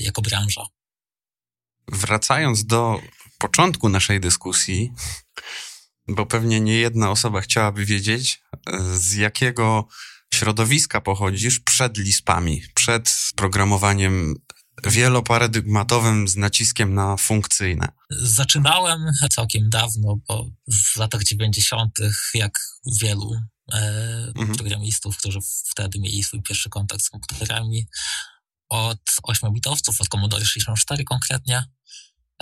jako 0.00 0.22
branża. 0.22 0.66
Wracając 1.88 2.64
do 2.64 3.00
początku 3.38 3.88
naszej 3.88 4.20
dyskusji, 4.20 4.92
bo 6.08 6.26
pewnie 6.26 6.60
nie 6.60 6.76
jedna 6.76 7.10
osoba 7.10 7.40
chciałaby 7.40 7.84
wiedzieć, 7.84 8.42
z 8.94 9.14
jakiego 9.14 9.88
środowiska 10.34 11.00
pochodzisz 11.00 11.60
przed 11.60 11.98
lispami, 11.98 12.62
przed 12.74 13.14
programowaniem 13.36 14.34
wieloparadygmatowym 14.86 16.28
z 16.28 16.36
naciskiem 16.36 16.94
na 16.94 17.16
funkcyjne. 17.16 17.88
Zaczynałem 18.10 19.10
całkiem 19.30 19.70
dawno, 19.70 20.16
bo 20.28 20.46
w 20.72 20.96
latach 20.96 21.24
90., 21.24 21.92
jak 22.34 22.58
wielu 23.00 23.34
e, 23.72 23.78
mhm. 24.36 24.56
programistów, 24.56 25.16
którzy 25.16 25.38
wtedy 25.70 26.00
mieli 26.00 26.22
swój 26.22 26.42
pierwszy 26.42 26.68
kontakt 26.68 27.02
z 27.02 27.10
komputerami, 27.10 27.86
od 28.68 29.00
8-bitowców, 29.28 30.00
od 30.00 30.08
Commodore 30.08 30.44
64 30.44 31.04
konkretnie. 31.04 31.64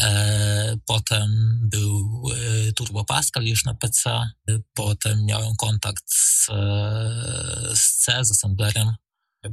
E, 0.00 0.76
potem 0.86 1.58
był 1.62 2.24
e, 2.68 2.72
Turbo 2.72 3.04
Pascal 3.04 3.44
już 3.44 3.64
na 3.64 3.74
PC. 3.74 4.30
Potem 4.74 5.24
miałem 5.24 5.56
kontakt 5.56 6.04
z, 6.06 6.48
e, 6.50 7.76
z 7.76 7.94
C, 7.94 8.24
z 8.24 8.30
assemblerem 8.30 8.94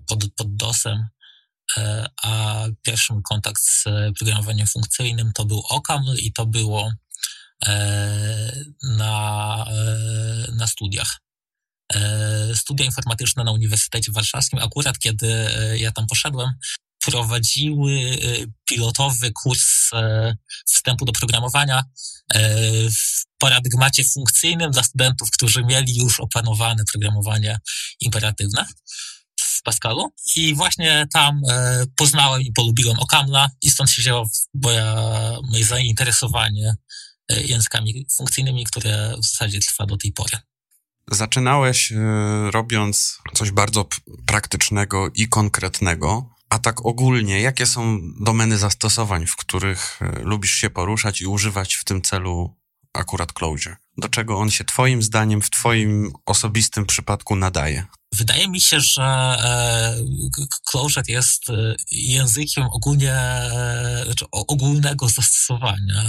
pod, 0.08 0.34
pod 0.36 0.56
DOSem. 0.56 1.08
A 2.24 2.64
pierwszy 2.82 3.14
kontakt 3.24 3.62
z 3.62 3.84
programowaniem 4.18 4.68
funkcyjnym 4.68 5.32
to 5.34 5.46
był 5.46 5.64
OCaml 5.70 6.16
i 6.18 6.34
to 6.34 6.46
było 6.46 6.92
na, 8.84 9.66
na 10.56 10.68
studiach. 10.68 11.18
Studia 12.56 12.86
informatyczne 12.86 13.44
na 13.44 13.52
Uniwersytecie 13.52 14.12
Warszawskim. 14.12 14.60
Akurat 14.60 15.00
kiedy 15.00 15.50
ja 15.78 15.92
tam 15.92 16.08
poszedłem, 16.08 16.54
prowadziły 17.12 17.94
e, 17.94 18.18
pilotowy 18.66 19.32
kurs 19.32 19.94
e, 19.94 20.36
wstępu 20.66 21.06
do 21.06 21.12
programowania 21.12 21.84
e, 22.34 22.50
w 22.90 23.26
paradygmacie 23.38 24.04
funkcyjnym 24.04 24.72
dla 24.72 24.84
studentów, 24.84 25.32
którzy 25.32 25.64
mieli 25.64 25.98
już 25.98 26.20
opanowane 26.20 26.84
programowanie 26.92 27.60
imperatywne 28.00 28.66
Pascalu. 29.68 30.12
I 30.36 30.56
właśnie 30.56 31.08
tam 31.14 31.42
poznałem 31.96 32.42
i 32.42 32.52
polubiłem 32.52 33.00
Okamla 33.00 33.50
i 33.62 33.70
stąd 33.70 33.90
się 33.90 34.02
wzięło 34.02 34.30
moja, 34.54 34.96
moje 35.52 35.66
zainteresowanie 35.66 36.76
językami 37.30 38.06
funkcyjnymi, 38.18 38.66
które 38.66 39.14
w 39.18 39.26
zasadzie 39.26 39.60
trwa 39.60 39.86
do 39.86 39.98
tej 39.98 40.12
pory. 40.12 40.38
Zaczynałeś 41.12 41.94
robiąc 42.52 43.20
coś 43.34 43.52
bardzo 43.52 43.88
praktycznego 44.26 45.10
i 45.16 45.28
konkretnego, 45.28 46.30
a 46.50 46.60
tak 46.60 46.86
ogólnie, 46.86 47.42
jakie 47.42 47.66
są 47.66 48.00
domeny 48.20 48.58
zastosowań, 48.58 49.26
w 49.26 49.36
których 49.36 50.00
e, 50.02 50.20
lubisz 50.20 50.52
się 50.52 50.70
poruszać 50.70 51.22
i 51.22 51.28
używać 51.28 51.76
w 51.76 51.84
tym 51.84 52.02
celu 52.02 52.58
akurat 52.98 53.34
Clojure? 53.34 53.76
Do 53.98 54.10
czego 54.10 54.38
on 54.38 54.50
się 54.50 54.64
Twoim 54.64 55.02
zdaniem, 55.02 55.42
w 55.42 55.50
Twoim 55.50 56.14
osobistym 56.26 56.86
przypadku 56.86 57.36
nadaje? 57.36 57.86
Wydaje 58.14 58.48
mi 58.48 58.62
się, 58.62 58.80
że 58.80 59.04
e, 59.04 59.96
Clojure 60.66 61.02
jest 61.08 61.50
e, 61.50 61.76
językiem 61.92 62.64
ogólnie, 62.72 63.16
znaczy 64.06 64.26
ogólnego 64.32 65.10
zastosowania. 65.10 66.04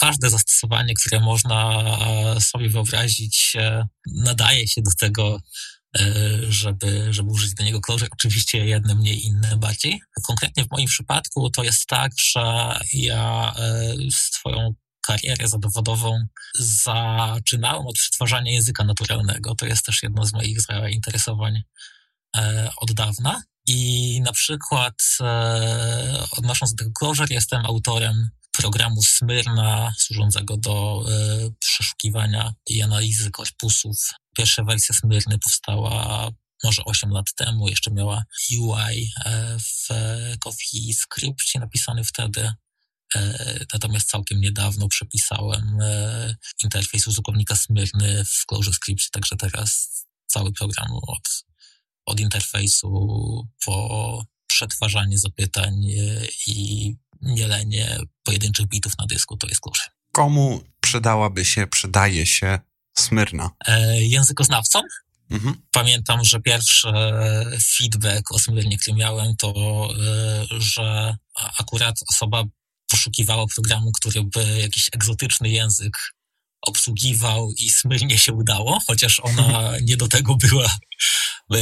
Każde 0.00 0.30
zastosowanie, 0.30 0.94
które 0.94 1.20
można 1.20 1.84
sobie 2.40 2.68
wyobrazić, 2.68 3.56
nadaje 4.06 4.68
się 4.68 4.82
do 4.82 4.90
tego 5.00 5.40
E, 5.96 6.02
żeby, 6.52 7.06
żeby 7.10 7.30
użyć 7.30 7.54
do 7.54 7.64
niego 7.64 7.80
Clojure. 7.80 8.08
Oczywiście 8.10 8.66
jedne 8.66 8.94
mniej, 8.94 9.26
inne 9.26 9.56
bardziej. 9.56 10.00
Konkretnie 10.26 10.64
w 10.64 10.70
moim 10.70 10.86
przypadku 10.86 11.50
to 11.50 11.62
jest 11.62 11.86
tak, 11.86 12.12
że 12.18 12.78
ja 12.92 13.54
e, 13.56 13.94
swoją 14.10 14.74
karierę 15.08 15.48
zawodową 15.48 16.26
zaczynałem 16.58 17.86
od 17.86 17.94
przetwarzania 17.94 18.52
języka 18.52 18.84
naturalnego. 18.84 19.54
To 19.54 19.66
jest 19.66 19.84
też 19.86 20.02
jedno 20.02 20.24
z 20.24 20.32
moich 20.32 20.60
zainteresowań 20.60 21.62
e, 22.36 22.70
od 22.76 22.92
dawna. 22.92 23.42
I 23.66 24.20
na 24.24 24.32
przykład 24.32 24.94
odnosząc 26.30 26.74
do 26.74 26.84
Clojure, 26.98 27.26
jestem 27.30 27.66
autorem 27.66 28.30
programu 28.52 29.02
Smyrna 29.02 29.92
służącego 29.98 30.56
do 30.56 31.04
e, 31.08 31.50
przeszukiwania 31.58 32.52
i 32.66 32.82
analizy 32.82 33.30
korpusów. 33.30 34.10
Pierwsza 34.36 34.64
wersja 34.64 34.94
Smyrny 34.94 35.38
powstała 35.38 36.30
może 36.64 36.84
8 36.84 37.10
lat 37.10 37.34
temu, 37.34 37.68
jeszcze 37.68 37.90
miała 37.90 38.24
UI 38.58 39.10
e, 39.24 39.56
w 39.58 39.88
CoffeeScriptie 40.38 41.60
napisany 41.60 42.04
wtedy. 42.04 42.52
E, 43.14 43.64
natomiast 43.72 44.10
całkiem 44.10 44.40
niedawno 44.40 44.88
przepisałem 44.88 45.78
e, 45.82 46.36
interfejs 46.62 47.06
użytkownika 47.06 47.56
Smyrny 47.56 48.24
w 48.24 48.44
ClojureScript, 48.46 49.10
także 49.10 49.36
teraz 49.36 49.88
cały 50.26 50.52
program 50.52 50.88
od, 50.92 51.44
od 52.06 52.20
interfejsu 52.20 52.88
po 53.64 54.24
przetwarzanie 54.46 55.18
zapytań 55.18 55.72
e, 55.84 56.26
i 56.46 56.96
mielenie 57.20 57.98
pojedynczych 58.24 58.66
bitów 58.66 58.98
na 58.98 59.06
dysku 59.06 59.36
to 59.36 59.46
jest 59.46 59.60
klucz. 59.60 59.90
Komu 60.12 60.64
przydałaby 60.80 61.44
się, 61.44 61.66
przydaje 61.66 62.26
się 62.26 62.58
Smyrna? 62.98 63.50
E, 63.66 64.02
językoznawcom. 64.02 64.82
Mhm. 65.30 65.62
Pamiętam, 65.72 66.24
że 66.24 66.40
pierwszy 66.40 66.88
feedback 67.76 68.32
o 68.32 68.38
Smyrnie, 68.38 68.78
który 68.78 68.96
miałem, 68.96 69.36
to, 69.36 69.88
że 70.58 71.16
akurat 71.58 71.96
osoba 72.10 72.44
poszukiwała 72.90 73.46
programu, 73.54 73.92
który 73.92 74.24
by 74.24 74.58
jakiś 74.60 74.88
egzotyczny 74.92 75.48
język 75.48 75.98
obsługiwał 76.62 77.52
i 77.52 77.70
smyrnie 77.70 78.18
się 78.18 78.32
udało, 78.32 78.78
chociaż 78.86 79.20
ona 79.20 79.72
nie 79.88 79.96
do 79.96 80.08
tego 80.08 80.36
była 80.36 80.66
e, 81.54 81.58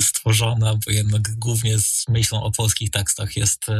stworzona, 0.00 0.74
bo 0.74 0.92
jednak 0.92 1.22
głównie 1.36 1.78
z 1.78 2.04
myślą 2.08 2.42
o 2.42 2.50
polskich 2.52 2.90
tekstach 2.90 3.36
jest, 3.36 3.68
e, 3.68 3.74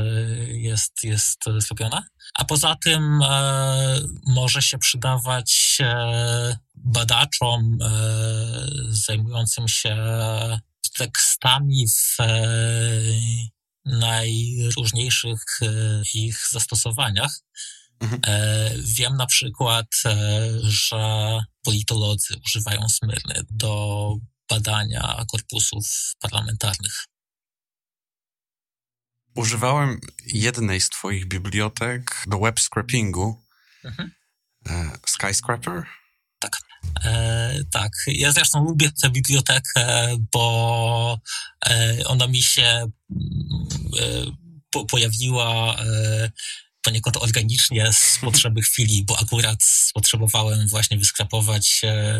jest, 0.48 0.92
jest 1.02 1.44
zrobiona. 1.58 2.04
A 2.34 2.44
poza 2.44 2.76
tym 2.84 3.22
e, 3.22 4.00
może 4.26 4.62
się 4.62 4.78
przydawać 4.78 5.78
badaczom 6.74 7.78
zajmującym 8.90 9.68
się 9.68 9.96
tekstami 10.98 11.86
w 11.88 12.16
najróżniejszych 13.84 15.44
ich 16.14 16.48
zastosowaniach. 16.50 17.40
Mhm. 18.00 18.20
Wiem 18.82 19.16
na 19.16 19.26
przykład, 19.26 19.86
że 20.62 21.40
politolodzy 21.64 22.34
używają 22.46 22.88
Smyrny 22.88 23.34
do 23.50 24.16
badania 24.50 25.24
korpusów 25.30 26.12
parlamentarnych. 26.20 27.04
Używałem 29.34 30.00
jednej 30.26 30.80
z 30.80 30.90
Twoich 30.90 31.26
bibliotek 31.26 32.24
do 32.26 32.38
web 32.38 32.60
scrapingu. 32.60 33.42
Mhm. 33.84 34.12
E, 34.66 34.90
skyscraper? 35.06 35.86
E, 37.04 37.64
tak. 37.72 37.92
Ja 38.06 38.32
zresztą 38.32 38.64
lubię 38.64 38.90
tę 39.02 39.10
bibliotekę, 39.10 40.08
bo 40.32 41.20
e, 41.66 41.96
ona 42.06 42.26
mi 42.26 42.42
się 42.42 42.62
e, 42.62 42.88
po, 44.70 44.84
pojawiła 44.84 45.76
e, 45.76 46.30
poniekąd 46.82 47.16
organicznie 47.16 47.92
z 47.92 48.18
potrzeby 48.20 48.62
chwili, 48.62 49.04
bo 49.04 49.18
akurat 49.20 49.58
potrzebowałem 49.94 50.68
właśnie 50.68 50.98
wyskrapować 50.98 51.80
e, 51.84 52.14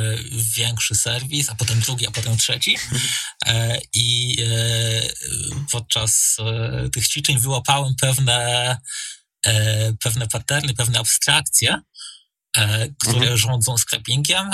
większy 0.57 0.95
serwis, 0.95 1.51
a 1.51 1.55
potem 1.55 1.81
drugi, 1.81 2.07
a 2.07 2.11
potem 2.11 2.37
trzeci. 2.37 2.77
E, 3.47 3.79
I 3.95 4.37
e, 4.41 5.63
podczas 5.73 6.37
e, 6.41 6.89
tych 6.91 7.09
ćwiczeń 7.09 7.39
wyłapałem 7.39 7.95
pewne, 8.01 8.79
pewne 10.01 10.29
paterny, 10.29 10.75
pewne 10.75 10.99
abstrakcje, 10.99 11.81
które 12.99 13.19
mhm. 13.19 13.37
rządzą 13.37 13.79
scrapingiem 13.79 14.51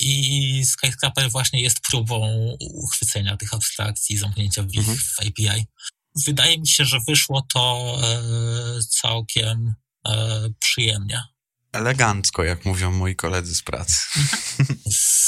i 0.00 0.62
Skyscraper 0.66 1.30
właśnie 1.30 1.62
jest 1.62 1.80
próbą 1.80 2.48
uchwycenia 2.60 3.36
tych 3.36 3.54
abstrakcji, 3.54 4.18
zamknięcia 4.18 4.62
w 4.62 4.74
ich 4.74 4.78
mhm. 4.78 4.98
w 4.98 5.20
API 5.20 5.66
wydaje 6.16 6.58
mi 6.58 6.68
się, 6.68 6.84
że 6.84 6.98
wyszło 7.08 7.46
to 7.54 7.96
e, 8.02 8.82
całkiem 8.88 9.74
e, 10.08 10.48
przyjemnie. 10.58 11.22
Elegancko, 11.72 12.44
jak 12.44 12.64
mówią 12.64 12.92
moi 12.92 13.16
koledzy 13.16 13.54
z 13.54 13.62
pracy. 13.62 13.98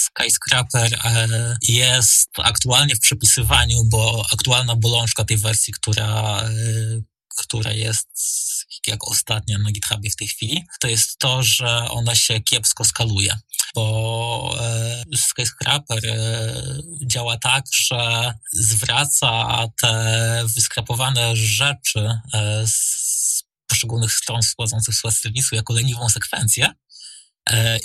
Skyscraper 0.06 0.94
e, 1.04 1.56
jest 1.62 2.30
aktualnie 2.38 2.94
w 2.94 3.00
przepisywaniu, 3.00 3.84
bo 3.84 4.24
aktualna 4.32 4.76
bolączka 4.76 5.24
tej 5.24 5.38
wersji, 5.38 5.72
która, 5.72 6.42
która 7.36 7.72
jest 7.72 8.08
jak 8.86 9.08
ostatnia 9.08 9.58
na 9.58 9.72
GitHubie 9.72 10.10
w 10.10 10.16
tej 10.16 10.28
chwili, 10.28 10.66
to 10.80 10.88
jest 10.88 11.18
to, 11.18 11.42
że 11.42 11.90
ona 11.90 12.14
się 12.14 12.40
kiepsko 12.40 12.84
skaluje. 12.84 13.38
Bo 13.74 14.56
e, 14.60 15.16
Skyscraper 15.16 16.06
e, 16.06 16.54
działa 17.06 17.38
tak, 17.38 17.64
że 17.72 18.34
zwraca 18.52 19.58
te 19.80 20.44
wyskrapowane 20.54 21.36
rzeczy 21.36 22.18
e, 22.34 22.66
z 22.66 23.44
poszczególnych 23.66 24.12
stron 24.12 24.42
wchodzących 24.42 24.94
w 24.94 25.12
serwisu 25.12 25.54
jako 25.54 25.72
leniwą 25.72 26.08
sekwencję 26.08 26.74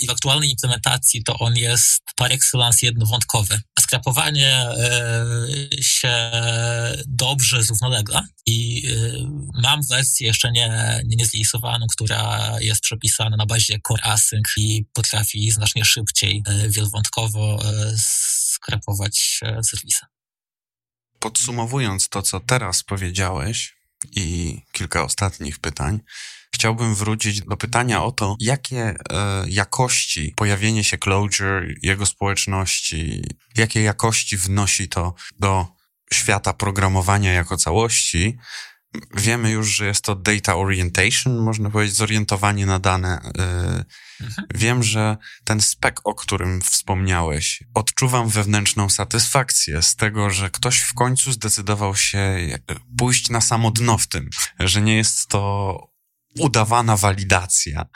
I 0.00 0.06
w 0.06 0.10
aktualnej 0.10 0.50
implementacji 0.50 1.24
to 1.24 1.38
on 1.38 1.56
jest 1.56 2.02
par 2.16 2.32
excellence 2.32 2.86
jednowątkowy. 2.86 3.60
Skrapowanie 3.80 4.52
e, 4.52 5.26
się 5.80 6.30
dobrze 7.06 7.62
zrównolegla 7.62 8.22
i 8.46 8.82
e, 8.86 9.60
mam 9.62 9.80
wersję 9.90 10.26
jeszcze 10.26 10.52
nie, 10.52 11.00
nie 11.04 11.16
która 11.92 12.52
jest 12.60 12.80
przepisana 12.80 13.36
na 13.36 13.46
bazie 13.46 13.78
Core 13.88 14.02
Async 14.02 14.48
i 14.56 14.84
potrafi 14.92 15.50
znacznie 15.50 15.84
szybciej 15.84 16.42
wielowątkowo 16.68 17.58
skrapować 17.96 19.40
serwisy. 19.62 20.06
Podsumowując 21.18 22.08
to, 22.08 22.22
co 22.22 22.40
teraz 22.40 22.82
powiedziałeś 22.82 23.76
i 24.16 24.58
kilka 24.72 25.04
ostatnich 25.04 25.58
pytań, 25.58 26.00
chciałbym 26.54 26.94
wrócić 26.94 27.40
do 27.40 27.56
pytania 27.56 28.04
o 28.04 28.12
to, 28.12 28.36
jakie 28.40 28.80
e, 28.80 28.94
jakości 29.48 30.32
pojawienie 30.36 30.84
się 30.84 30.98
Clojure, 30.98 31.66
jego 31.82 32.06
społeczności, 32.06 33.22
jakie 33.56 33.82
jakości 33.82 34.36
wnosi 34.36 34.88
to 34.88 35.14
do 35.38 35.66
świata 36.12 36.52
programowania 36.52 37.32
jako 37.32 37.56
całości. 37.56 38.38
Wiemy 39.14 39.50
już, 39.50 39.68
że 39.68 39.86
jest 39.86 40.04
to 40.04 40.14
data 40.14 40.56
orientation, 40.56 41.38
można 41.38 41.70
powiedzieć, 41.70 41.96
zorientowanie 41.96 42.66
na 42.66 42.78
dane. 42.78 43.20
E, 43.38 43.84
mhm. 44.20 44.46
Wiem, 44.54 44.82
że 44.82 45.16
ten 45.44 45.60
spek, 45.60 46.00
o 46.04 46.14
którym 46.14 46.60
wspomniałeś, 46.60 47.62
odczuwam 47.74 48.28
wewnętrzną 48.28 48.90
satysfakcję 48.90 49.82
z 49.82 49.96
tego, 49.96 50.30
że 50.30 50.50
ktoś 50.50 50.78
w 50.78 50.94
końcu 50.94 51.32
zdecydował 51.32 51.96
się 51.96 52.36
pójść 52.98 53.30
na 53.30 53.40
samo 53.40 53.70
dno 53.70 53.98
w 53.98 54.06
tym, 54.06 54.30
że 54.60 54.82
nie 54.82 54.96
jest 54.96 55.26
to 55.26 55.87
udawana 56.38 56.96
walidacja, 56.96 57.86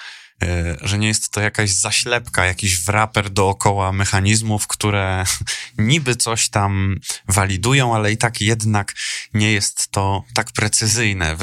e, 0.43 0.77
że 0.81 0.99
nie 0.99 1.09
jest 1.09 1.31
to 1.31 1.41
jakaś 1.41 1.71
zaślepka, 1.71 2.47
jakiś 2.47 2.85
wraper 2.85 3.31
dookoła 3.31 3.93
mechanizmów, 3.93 4.67
które 4.67 5.25
niby 5.79 6.17
coś 6.17 6.49
tam 6.49 7.01
walidują, 7.29 7.95
ale 7.95 8.13
i 8.13 8.17
tak 8.17 8.41
jednak 8.41 8.95
nie 9.35 9.53
jest 9.53 9.91
to 9.91 10.25
tak 10.35 10.53
precyzyjne. 10.53 11.37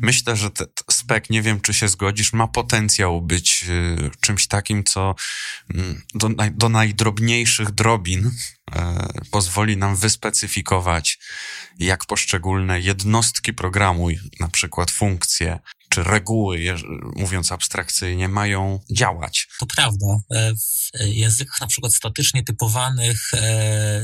Myślę, 0.00 0.36
że 0.36 0.50
ten 0.50 0.66
spek, 0.90 1.30
nie 1.30 1.42
wiem 1.42 1.60
czy 1.60 1.74
się 1.74 1.88
zgodzisz, 1.88 2.32
ma 2.32 2.48
potencjał 2.48 3.22
być 3.22 3.64
e, 3.68 4.10
czymś 4.20 4.46
takim, 4.46 4.84
co 4.84 5.14
mm, 5.74 6.02
do, 6.14 6.28
do 6.50 6.68
najdrobniejszych 6.68 7.70
drobin 7.70 8.30
e, 8.72 9.08
pozwoli 9.30 9.76
nam 9.76 9.96
wyspecyfikować, 9.96 11.18
jak 11.78 12.04
poszczególne 12.06 12.80
jednostki 12.80 13.52
programu, 13.52 14.08
na 14.40 14.48
przykład 14.48 14.90
funkcje, 14.90 15.58
czy 15.88 16.02
reguły, 16.02 16.76
mówiąc 17.16 17.52
abstrakcyjnie, 17.52 18.28
mają 18.28 18.80
działać. 18.92 19.48
To 19.60 19.66
prawda. 19.66 20.06
E, 20.30 20.54
w 20.54 20.90
językach 21.06 21.60
na 21.60 21.66
przykład 21.66 21.94
statycznie 21.94 22.44
typowanych 22.44 23.34
e, 23.34 24.02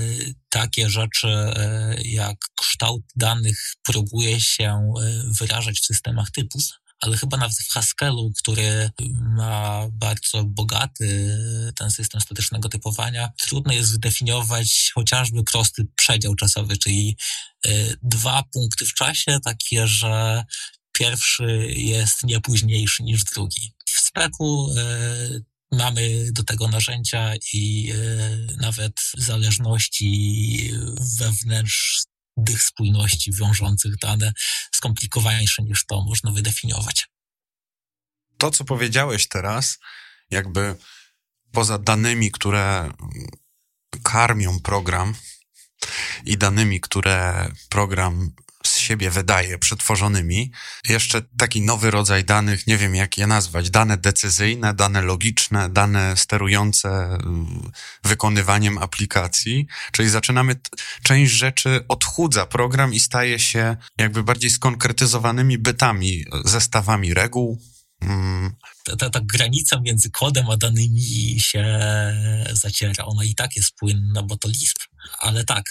takie 0.48 0.90
rzeczy 0.90 1.28
e, 1.28 1.96
jak 2.04 2.36
kształt 2.60 3.02
danych 3.16 3.74
próbuje 3.82 4.40
się 4.40 4.92
wyrażać 5.40 5.80
w 5.80 5.86
systemach 5.86 6.30
typów 6.30 6.62
ale 7.00 7.16
chyba 7.16 7.36
nawet 7.36 7.56
w 7.56 7.72
Haskellu, 7.72 8.32
który 8.38 8.90
ma 9.36 9.88
bardzo 9.92 10.44
bogaty 10.44 11.38
ten 11.76 11.90
system 11.90 12.20
statycznego 12.20 12.68
typowania, 12.68 13.28
trudno 13.38 13.72
jest 13.72 13.90
zdefiniować 13.90 14.90
chociażby 14.94 15.44
prosty 15.44 15.86
przedział 15.96 16.34
czasowy, 16.34 16.76
czyli 16.76 17.16
dwa 18.02 18.42
punkty 18.52 18.86
w 18.86 18.94
czasie, 18.94 19.38
takie, 19.44 19.86
że 19.86 20.44
pierwszy 20.98 21.66
jest 21.76 22.24
nie 22.24 22.40
późniejszy 22.40 23.02
niż 23.02 23.24
drugi. 23.24 23.74
W 23.86 24.00
speku 24.00 24.74
e, 24.76 25.40
mamy 25.72 26.32
do 26.32 26.44
tego 26.44 26.68
narzędzia 26.68 27.32
i 27.52 27.92
e, 27.92 28.56
nawet 28.56 28.92
zależności 29.16 30.72
wewnętrznych 31.18 32.62
spójności 32.62 33.32
wiążących 33.32 33.96
dane 33.96 34.32
skomplikowaniejsze 34.74 35.62
niż 35.62 35.86
to 35.86 36.04
można 36.04 36.32
wydefiniować. 36.32 37.08
To, 38.38 38.50
co 38.50 38.64
powiedziałeś 38.64 39.28
teraz, 39.28 39.78
jakby 40.30 40.76
poza 41.52 41.78
danymi, 41.78 42.30
które 42.30 42.90
karmią 44.02 44.60
program 44.60 45.14
i 46.24 46.38
danymi, 46.38 46.80
które 46.80 47.48
program 47.68 48.32
siebie 48.84 49.10
wydaje 49.10 49.58
przetworzonymi. 49.58 50.52
Jeszcze 50.88 51.22
taki 51.38 51.62
nowy 51.62 51.90
rodzaj 51.90 52.24
danych, 52.24 52.66
nie 52.66 52.78
wiem 52.78 52.94
jak 52.94 53.18
je 53.18 53.26
nazwać, 53.26 53.70
dane 53.70 53.96
decyzyjne, 53.96 54.74
dane 54.74 55.02
logiczne, 55.02 55.68
dane 55.68 56.16
sterujące 56.16 57.18
y, 58.04 58.08
wykonywaniem 58.08 58.78
aplikacji, 58.78 59.66
czyli 59.92 60.08
zaczynamy, 60.08 60.56
część 61.02 61.32
rzeczy 61.32 61.84
odchudza 61.88 62.46
program 62.46 62.94
i 62.94 63.00
staje 63.00 63.38
się 63.38 63.76
jakby 63.98 64.22
bardziej 64.22 64.50
skonkretyzowanymi 64.50 65.58
bytami, 65.58 66.24
zestawami 66.44 67.14
reguł, 67.14 67.60
mm. 68.00 68.54
ta, 68.84 68.96
ta, 68.96 69.10
ta, 69.10 69.20
granica 69.22 69.80
między 69.80 70.10
kodem 70.10 70.50
a 70.50 70.56
danymi 70.56 71.36
się 71.40 71.64
zaciera. 72.52 73.04
Ona 73.04 73.24
i 73.24 73.34
tak 73.34 73.56
jest 73.56 73.74
płynna, 73.74 74.22
bo 74.22 74.36
to 74.36 74.48
Lisp. 74.48 74.78
Ale 75.18 75.44
tak, 75.44 75.64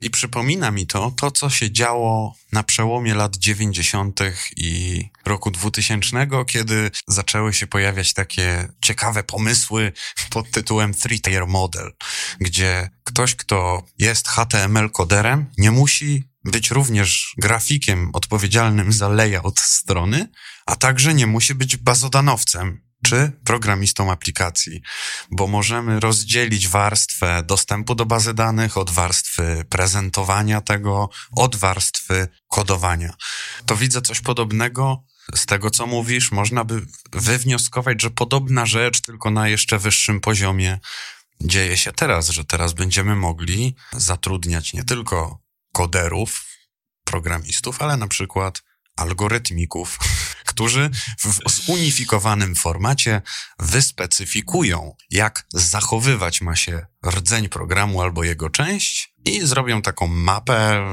I 0.00 0.10
przypomina 0.10 0.70
mi 0.70 0.86
to, 0.86 1.10
to 1.10 1.30
co 1.30 1.50
się 1.50 1.72
działo 1.72 2.34
na 2.52 2.62
przełomie 2.62 3.14
lat 3.14 3.36
90. 3.36 4.20
i 4.56 5.04
roku 5.24 5.50
2000, 5.50 6.28
kiedy 6.46 6.90
zaczęły 7.08 7.54
się 7.54 7.66
pojawiać 7.66 8.12
takie 8.12 8.68
ciekawe 8.82 9.22
pomysły 9.22 9.92
pod 10.30 10.50
tytułem 10.50 10.92
Three-Tier 10.92 11.46
Model, 11.46 11.92
gdzie 12.40 12.90
ktoś, 13.04 13.34
kto 13.34 13.82
jest 13.98 14.28
HTML-koderem, 14.28 15.44
nie 15.58 15.70
musi 15.70 16.24
być 16.44 16.70
również 16.70 17.34
grafikiem 17.38 18.10
odpowiedzialnym 18.12 18.92
za 18.92 19.08
layout 19.08 19.60
strony, 19.60 20.28
a 20.66 20.76
także 20.76 21.14
nie 21.14 21.26
musi 21.26 21.54
być 21.54 21.76
bazodanowcem 21.76 22.89
czy 23.02 23.32
programistą 23.44 24.12
aplikacji, 24.12 24.82
bo 25.30 25.46
możemy 25.46 26.00
rozdzielić 26.00 26.68
warstwę 26.68 27.42
dostępu 27.46 27.94
do 27.94 28.06
bazy 28.06 28.34
danych 28.34 28.76
od 28.76 28.90
warstwy 28.90 29.64
prezentowania 29.68 30.60
tego, 30.60 31.10
od 31.32 31.56
warstwy 31.56 32.28
kodowania. 32.48 33.14
To 33.66 33.76
widzę 33.76 34.02
coś 34.02 34.20
podobnego 34.20 35.04
z 35.34 35.46
tego, 35.46 35.70
co 35.70 35.86
mówisz. 35.86 36.32
Można 36.32 36.64
by 36.64 36.86
wywnioskować, 37.12 38.02
że 38.02 38.10
podobna 38.10 38.66
rzecz, 38.66 39.00
tylko 39.00 39.30
na 39.30 39.48
jeszcze 39.48 39.78
wyższym 39.78 40.20
poziomie 40.20 40.78
dzieje 41.40 41.76
się 41.76 41.92
teraz, 41.92 42.28
że 42.28 42.44
teraz 42.44 42.72
będziemy 42.72 43.16
mogli 43.16 43.76
zatrudniać 43.92 44.72
nie 44.72 44.84
tylko 44.84 45.38
koderów, 45.72 46.46
programistów, 47.04 47.82
ale 47.82 47.96
na 47.96 48.08
przykład 48.08 48.62
algorytmików, 48.96 49.98
którzy 50.50 50.90
w 51.18 51.50
zunifikowanym 51.50 52.54
formacie 52.54 53.22
wyspecyfikują, 53.58 54.94
jak 55.10 55.46
zachowywać 55.52 56.40
ma 56.40 56.56
się 56.56 56.86
rdzeń 57.06 57.48
programu 57.48 58.02
albo 58.02 58.24
jego 58.24 58.50
część 58.50 59.14
i 59.24 59.46
zrobią 59.46 59.82
taką 59.82 60.06
mapę, 60.06 60.86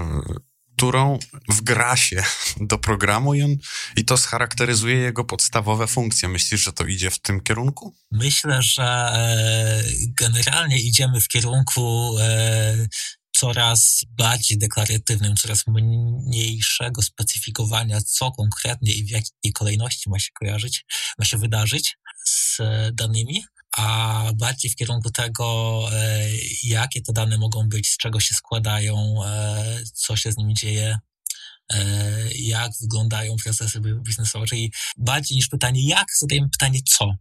którą 0.77 1.19
wgra 1.49 1.95
się 1.95 2.23
do 2.71 2.77
programu 2.77 3.33
i, 3.33 3.43
on, 3.43 3.55
i 3.95 4.05
to 4.05 4.17
scharakteryzuje 4.17 4.97
jego 4.97 5.23
podstawowe 5.23 5.88
funkcje. 5.88 6.29
Myślisz, 6.29 6.63
że 6.63 6.73
to 6.73 6.86
idzie 6.86 7.12
w 7.12 7.19
tym 7.19 7.41
kierunku? 7.41 7.95
Myślę, 8.12 8.62
że 8.62 8.83
e, 8.83 9.83
generalnie 10.21 10.79
idziemy 10.79 11.21
w 11.21 11.27
kierunku 11.27 12.15
e, 12.19 12.88
coraz 13.39 14.06
bardziej 14.10 14.58
deklaratywnym, 14.58 15.36
coraz 15.36 15.63
mniejszego 15.67 17.02
specyfikowania, 17.02 18.02
co 18.02 18.32
konkretnie 18.32 18.93
i 18.93 19.04
w 19.04 19.10
jakiej 19.10 19.54
kolejności 19.54 20.10
ma 20.10 20.19
się 20.19 20.30
kojarzyć, 20.34 20.86
ma 21.19 21.26
się 21.26 21.38
wydarzyć 21.38 21.97
z 22.26 22.62
danymi, 22.93 23.43
a 23.78 24.23
bardziej 24.36 24.71
w 24.71 24.76
kierunku 24.76 25.12
tego, 25.12 25.88
e, 25.93 26.30
jakie 26.63 27.02
te 27.02 27.13
dane 27.13 27.38
mogą 27.38 27.69
być, 27.69 27.89
z 27.89 27.97
czego 27.97 28.19
się 28.19 28.36
składają, 28.36 29.23
e, 29.26 29.80
co 29.93 30.15
się 30.15 30.32
z 30.32 30.38
nimi 30.38 30.54
dzieje, 30.54 31.00
e, 31.73 31.80
jak 32.34 32.71
wyglądają 32.82 33.36
procesy 33.43 33.82
biznesowe, 33.82 34.45
czyli 34.45 34.71
bardziej 34.97 35.36
niż 35.36 35.47
pytanie 35.47 35.88
jak, 35.88 36.08
zadajemy 36.19 36.50
pytanie 36.50 36.80
co. 36.89 37.15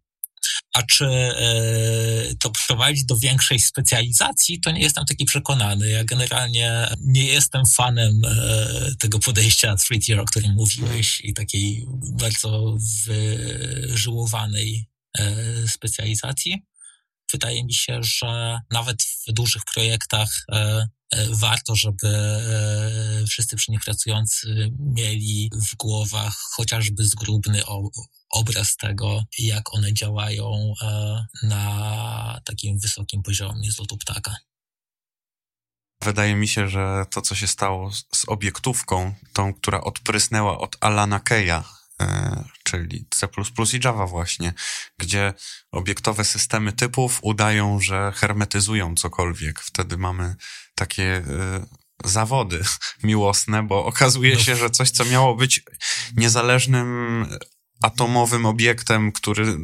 A 0.76 0.82
czy 0.82 1.06
e, 1.06 2.34
to 2.40 2.52
prowadzi 2.66 3.06
do 3.06 3.16
większej 3.16 3.60
specjalizacji, 3.60 4.60
to 4.60 4.70
nie 4.70 4.80
jestem 4.80 5.04
taki 5.04 5.24
przekonany. 5.24 5.88
Ja 5.88 6.04
generalnie 6.04 6.88
nie 7.00 7.24
jestem 7.24 7.66
fanem 7.66 8.22
e, 8.24 8.94
tego 8.98 9.18
podejścia 9.18 9.76
three 9.76 10.00
tier, 10.00 10.20
o 10.20 10.24
którym 10.24 10.54
mówiłeś 10.54 11.20
i 11.20 11.34
takiej 11.34 11.86
bardzo 12.12 12.76
wyżyłowanej 13.06 14.88
e, 15.18 15.34
specjalizacji. 15.68 16.62
Wydaje 17.32 17.64
mi 17.64 17.74
się, 17.74 18.00
że 18.02 18.60
nawet 18.70 19.02
w 19.02 19.32
dużych 19.32 19.62
projektach 19.74 20.46
warto, 21.30 21.76
żeby 21.76 22.08
wszyscy 23.36 23.56
przy 23.56 23.70
nich 23.70 23.80
pracujący 23.80 24.72
mieli 24.78 25.50
w 25.70 25.76
głowach 25.76 26.34
chociażby 26.56 27.04
zgrubny 27.04 27.62
obraz 28.30 28.76
tego, 28.76 29.22
jak 29.38 29.74
one 29.74 29.92
działają 29.92 30.72
e, 30.82 31.26
na 31.42 32.40
takim 32.44 32.78
wysokim 32.78 33.22
poziomie 33.22 33.72
z 33.72 33.78
lotu 33.78 33.96
ptaka. 33.96 34.36
Wydaje 36.02 36.34
mi 36.34 36.48
się, 36.48 36.68
że 36.68 37.06
to, 37.10 37.22
co 37.22 37.34
się 37.34 37.46
stało 37.46 37.92
z 37.92 38.28
obiektówką, 38.28 39.14
tą, 39.32 39.54
która 39.54 39.80
odprysnęła 39.80 40.58
od 40.58 40.76
Alana 40.80 41.20
Keya, 41.20 41.62
e, 42.00 42.44
czyli 42.64 43.06
C++ 43.10 43.28
i 43.74 43.80
Java 43.84 44.06
właśnie, 44.06 44.52
gdzie 44.98 45.34
obiektowe 45.72 46.24
systemy 46.24 46.72
typów 46.72 47.18
udają, 47.22 47.80
że 47.80 48.12
hermetyzują 48.14 48.94
cokolwiek. 48.94 49.60
Wtedy 49.60 49.96
mamy 49.96 50.34
takie 50.74 51.16
e, 51.16 51.66
zawody 52.04 52.64
miłosne, 53.02 53.62
bo 53.62 53.84
okazuje 53.84 54.34
no. 54.34 54.40
się, 54.40 54.56
że 54.56 54.70
coś, 54.70 54.90
co 54.90 55.04
miało 55.04 55.34
być 55.34 55.62
niezależnym 56.16 57.26
atomowym 57.82 58.46
obiektem, 58.46 59.12
który 59.12 59.58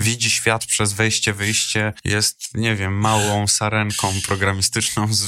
widzi 0.00 0.30
świat 0.30 0.66
przez 0.66 0.92
wejście, 0.92 1.32
wyjście, 1.32 1.92
jest, 2.04 2.54
nie 2.54 2.76
wiem, 2.76 2.98
małą 2.98 3.46
sarenką 3.46 4.12
programistyczną 4.26 5.14
z, 5.14 5.24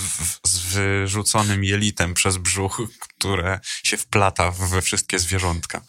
z 0.47 0.59
wyrzuconym 0.59 1.65
jelitem 1.65 2.15
przez 2.15 2.37
brzuch, 2.37 2.83
które 3.01 3.61
się 3.85 3.97
wplata 3.97 4.51
we 4.51 4.83
wszystkie 4.83 5.19
zwierzątka. 5.19 5.83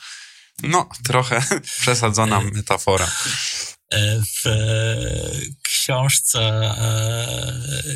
No, 0.64 0.90
trochę 1.04 1.44
przesadzona 1.82 2.40
e, 2.40 2.44
metafora. 2.44 3.12
E, 3.92 4.22
w 4.44 4.44
książce 5.64 6.76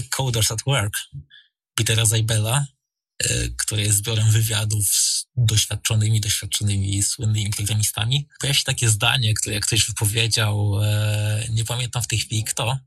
Coders 0.10 0.52
at 0.52 0.60
Work 0.68 0.94
Petera 1.76 2.06
Zaibela 2.06 2.66
E, 3.20 3.50
który 3.58 3.82
jest 3.82 3.98
zbiorem 3.98 4.32
wywiadów 4.32 4.88
z 4.88 5.26
doświadczonymi, 5.36 6.22
doświadczonymi, 6.22 7.04
słynnymi 7.04 7.50
programistami. 7.50 8.28
Pojawia 8.40 8.60
się 8.60 8.64
takie 8.64 8.90
zdanie, 8.90 9.34
które 9.34 9.56
jak 9.56 9.66
ktoś 9.66 9.86
wypowiedział, 9.86 10.84
e, 10.84 11.48
nie 11.50 11.66
pamiętam 11.66 12.04
w 12.04 12.08
tej 12.08 12.20
chwili 12.20 12.44
kto, 12.44 12.80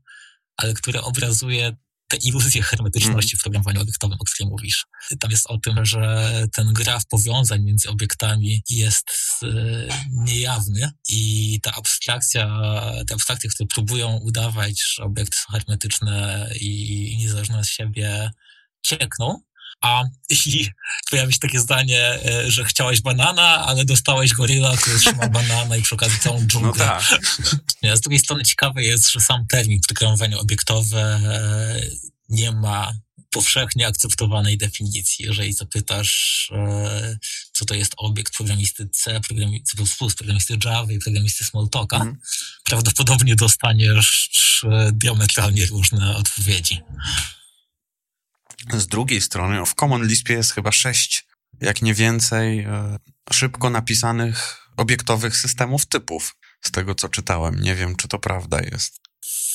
ale 0.57 0.73
które 0.73 1.01
obrazuje 1.01 1.75
tę 2.07 2.17
iluzję 2.17 2.63
hermetyczności 2.63 3.35
mm. 3.35 3.39
w 3.39 3.43
programowaniu 3.43 3.81
obiektowym, 3.81 4.17
o 4.21 4.23
której 4.23 4.49
mówisz. 4.49 4.85
Tam 5.19 5.31
jest 5.31 5.47
o 5.47 5.57
tym, 5.57 5.85
że 5.85 6.31
ten 6.53 6.73
graf 6.73 7.05
powiązań 7.05 7.63
między 7.63 7.89
obiektami 7.89 8.63
jest 8.69 9.09
e, 9.43 9.47
niejawny 10.11 10.91
i 11.09 11.59
ta 11.63 11.71
abstrakcja, 11.71 12.61
te 13.07 13.13
abstrakcje, 13.13 13.49
które 13.49 13.67
próbują 13.67 14.17
udawać, 14.17 14.81
że 14.95 15.03
obiekty 15.03 15.37
są 15.37 15.53
hermetyczne 15.53 16.49
i 16.59 17.15
niezależne 17.19 17.59
od 17.59 17.67
siebie, 17.67 18.31
ciekną, 18.87 19.41
a 19.81 20.03
jeśli 20.29 20.71
pojawi 21.11 21.33
się 21.33 21.39
takie 21.39 21.59
zdanie, 21.59 22.19
e, 22.25 22.51
że 22.51 22.65
chciałeś 22.65 23.01
banana, 23.01 23.65
ale 23.65 23.85
dostałeś 23.85 24.33
goryla, 24.33 24.77
który 24.77 24.99
trzyma 24.99 25.27
banana 25.29 25.77
i 25.77 25.81
przy 25.81 25.95
okazji 25.95 26.19
całą 26.19 26.47
dżunglę. 26.47 26.71
No 26.71 26.75
tak. 26.75 27.21
Z 27.97 28.01
drugiej 28.01 28.19
strony 28.19 28.43
ciekawe 28.43 28.83
jest, 28.83 29.11
że 29.11 29.19
sam 29.19 29.45
termin 29.47 29.79
programowanie 29.87 30.37
obiektowe 30.37 31.01
e, 31.01 31.81
nie 32.29 32.51
ma 32.51 32.93
powszechnie 33.31 33.87
akceptowanej 33.87 34.57
definicji. 34.57 35.25
Jeżeli 35.25 35.53
zapytasz, 35.53 36.49
e, 36.55 37.17
co 37.53 37.65
to 37.65 37.73
jest 37.73 37.93
obiekt 37.97 38.33
programisty 38.37 38.89
C, 38.89 39.21
programisty 39.21 39.77
C++, 39.77 40.15
programisty 40.15 40.57
Java 40.65 40.91
i 40.91 40.99
programisty 40.99 41.43
Smalltalka, 41.43 41.97
mm. 41.97 42.17
prawdopodobnie 42.63 43.35
dostaniesz 43.35 44.29
diametralnie 44.93 45.65
różne 45.65 46.15
odpowiedzi. 46.15 46.81
Z 48.73 48.87
drugiej 48.87 49.21
strony 49.21 49.65
w 49.65 49.75
Common 49.75 50.07
Lispie 50.07 50.33
jest 50.33 50.51
chyba 50.51 50.71
sześć, 50.71 51.27
jak 51.61 51.81
nie 51.81 51.93
więcej, 51.93 52.59
e, 52.59 52.97
szybko 53.33 53.69
napisanych 53.69 54.67
obiektowych 54.77 55.37
systemów 55.37 55.85
typów. 55.85 56.35
Z 56.61 56.71
tego, 56.71 56.95
co 56.95 57.09
czytałem. 57.09 57.59
Nie 57.61 57.75
wiem, 57.75 57.95
czy 57.95 58.07
to 58.07 58.19
prawda 58.19 58.61
jest. 58.61 58.99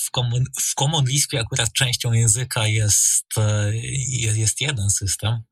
W 0.07 0.11
Common, 0.11 0.45
w 0.61 0.75
common 0.75 1.05
Lispie 1.07 1.41
akurat 1.41 1.73
częścią 1.73 2.13
języka 2.13 2.67
jest, 2.67 3.27
e, 3.39 3.77
jest 4.35 4.61
jeden 4.61 4.91
system, 4.91 5.43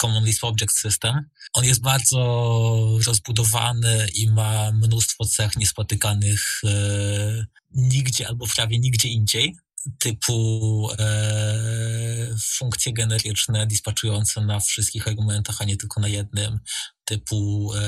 Common 0.00 0.24
Lisp 0.24 0.44
Object 0.44 0.78
System. 0.78 1.30
On 1.52 1.64
jest 1.64 1.80
bardzo 1.80 2.98
rozbudowany 3.06 4.08
i 4.14 4.30
ma 4.30 4.72
mnóstwo 4.72 5.24
cech 5.24 5.56
niespotykanych 5.56 6.60
e, 6.64 7.46
nigdzie 7.70 8.28
albo 8.28 8.46
prawie 8.46 8.78
nigdzie 8.78 9.08
indziej 9.08 9.56
typu 9.98 10.88
e, 10.98 12.36
funkcje 12.58 12.92
generyczne 12.92 13.66
dispatchujące 13.66 14.40
na 14.40 14.60
wszystkich 14.60 15.08
argumentach, 15.08 15.56
a 15.60 15.64
nie 15.64 15.76
tylko 15.76 16.00
na 16.00 16.08
jednym, 16.08 16.60
typu 17.04 17.70
e, 17.74 17.80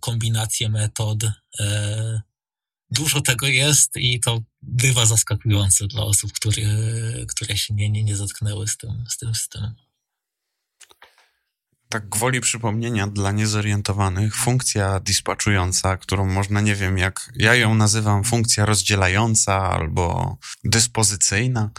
kombinacje 0.00 0.68
metod. 0.68 1.24
E, 1.60 2.22
dużo 2.90 3.20
tego 3.20 3.46
jest 3.46 3.96
i 3.96 4.20
to 4.20 4.42
bywa 4.62 5.06
zaskakujące 5.06 5.86
dla 5.86 6.02
osób, 6.02 6.32
które, 6.32 6.62
które 7.28 7.56
się 7.56 7.74
nie, 7.74 7.90
nie, 7.90 8.04
nie 8.04 8.16
zatknęły 8.16 8.68
z 8.68 8.76
tym, 8.76 9.04
z 9.08 9.18
tym 9.18 9.34
systemem 9.34 9.87
tak 11.88 12.08
gwoli 12.08 12.40
przypomnienia 12.40 13.06
dla 13.06 13.32
niezorientowanych, 13.32 14.36
funkcja 14.36 15.00
dispatchująca, 15.00 15.96
którą 15.96 16.26
można, 16.26 16.60
nie 16.60 16.74
wiem, 16.74 16.98
jak 16.98 17.32
ja 17.36 17.54
ją 17.54 17.74
nazywam, 17.74 18.24
funkcja 18.24 18.64
rozdzielająca 18.64 19.70
albo 19.70 20.36
dyspozycyjna. 20.64 21.70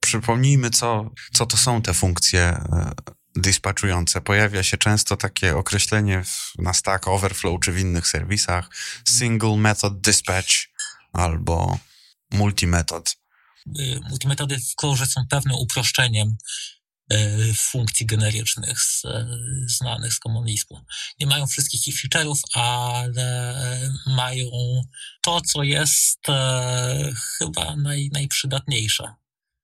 Przypomnijmy, 0.00 0.70
co, 0.70 1.10
co 1.32 1.46
to 1.46 1.56
są 1.56 1.82
te 1.82 1.94
funkcje 1.94 2.40
e, 2.42 2.92
dispatchujące. 3.36 4.20
Pojawia 4.20 4.62
się 4.62 4.76
często 4.76 5.16
takie 5.16 5.56
określenie 5.56 6.24
w, 6.24 6.52
na 6.58 6.72
Stack 6.72 7.08
Overflow 7.08 7.60
czy 7.60 7.72
w 7.72 7.78
innych 7.78 8.06
serwisach 8.06 8.70
single 9.04 9.56
method 9.56 10.00
dispatch 10.00 10.52
albo 11.12 11.78
multimetod. 12.30 13.16
Y, 13.78 14.00
multimetody 14.08 14.58
w 14.58 14.74
Clojure 14.74 15.06
są 15.06 15.26
pewnym 15.30 15.56
uproszczeniem 15.56 16.36
funkcji 17.54 18.06
generycznych 18.06 18.80
z, 18.80 19.02
znanych 19.66 20.14
z 20.14 20.18
komunizmu. 20.18 20.80
Nie 21.20 21.26
mają 21.26 21.46
wszystkich 21.46 21.88
ich 21.88 22.02
feature'ów, 22.02 22.40
ale 22.52 23.90
mają 24.06 24.50
to, 25.22 25.40
co 25.40 25.62
jest 25.62 26.28
e, 26.28 27.12
chyba 27.38 27.76
naj, 27.76 28.10
najprzydatniejsze. 28.12 29.14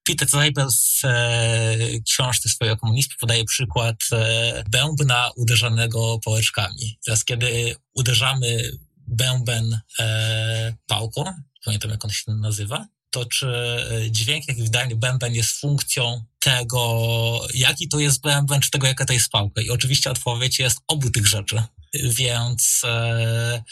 Peter 0.05 0.29
Seibel 0.29 0.69
w 0.71 1.05
e, 1.05 1.77
książce 2.07 2.49
swojej 2.49 2.75
o 2.75 2.77
komunizmie 2.77 3.15
podaje 3.21 3.45
przykład 3.45 3.97
e, 4.13 4.65
bębna 4.71 5.31
uderzanego 5.37 6.19
pałeczkami. 6.25 6.99
Teraz, 7.05 7.25
kiedy 7.25 7.77
uderzamy 7.95 8.71
bęben 9.07 9.81
e, 9.99 10.75
pałką, 10.87 11.25
pamiętam 11.65 11.91
jak 11.91 12.05
on 12.05 12.11
się 12.11 12.33
nazywa, 12.33 12.87
to 13.11 13.25
czy 13.25 13.47
e, 13.47 14.11
dźwięk, 14.11 14.49
jaki 14.49 14.63
wydaje 14.63 14.97
bęben 14.97 15.35
jest 15.35 15.61
funkcją 15.61 16.25
tego, 16.45 17.41
jaki 17.55 17.89
to 17.89 17.99
jest 17.99 18.21
bęben, 18.21 18.61
czy 18.61 18.71
tego, 18.71 18.87
jaka 18.87 19.05
to 19.05 19.13
jest 19.13 19.29
pałka. 19.29 19.63
I 19.63 19.71
oczywiście 19.71 20.11
odpowiedź 20.11 20.59
jest 20.59 20.79
obu 20.89 21.11
tych 21.11 21.27
rzeczy. 21.27 21.63
Więc 21.95 22.83
e, 22.85 23.63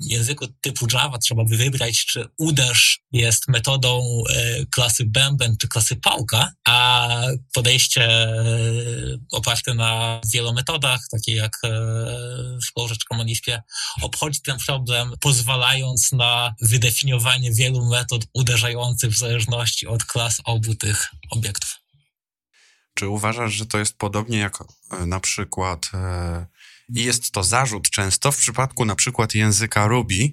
języku 0.00 0.46
typu 0.60 0.86
Java 0.92 1.18
trzeba 1.18 1.44
by 1.44 1.56
wybrać, 1.56 2.06
czy 2.06 2.24
uderz 2.38 3.00
jest 3.12 3.48
metodą 3.48 4.22
e, 4.30 4.66
klasy 4.66 5.04
bęben 5.04 5.56
czy 5.56 5.68
klasy 5.68 5.96
pałka, 5.96 6.52
a 6.64 7.08
podejście 7.54 8.04
e, 8.04 8.44
oparte 9.32 9.74
na 9.74 10.20
wielu 10.32 10.52
metodach, 10.52 11.00
takie 11.10 11.34
jak 11.34 11.58
e, 11.64 11.68
w 12.68 12.72
Clojure 12.72 12.96
czy 12.96 13.62
obchodzi 14.02 14.40
ten 14.42 14.58
problem, 14.66 15.12
pozwalając 15.20 16.12
na 16.12 16.54
wydefiniowanie 16.62 17.52
wielu 17.52 17.86
metod 17.86 18.24
uderzających 18.34 19.10
w 19.10 19.18
zależności 19.18 19.86
od 19.86 20.04
klas 20.04 20.40
obu 20.44 20.74
tych 20.74 21.08
obiektów. 21.30 21.76
Czy 22.94 23.08
uważasz, 23.08 23.52
że 23.52 23.66
to 23.66 23.78
jest 23.78 23.98
podobnie 23.98 24.38
jak 24.38 24.58
na 25.06 25.20
przykład 25.20 25.90
i 26.94 27.04
jest 27.04 27.30
to 27.30 27.44
zarzut 27.44 27.90
często 27.90 28.32
w 28.32 28.36
przypadku 28.36 28.84
na 28.84 28.96
przykład 28.96 29.34
języka 29.34 29.86
Ruby. 29.86 30.30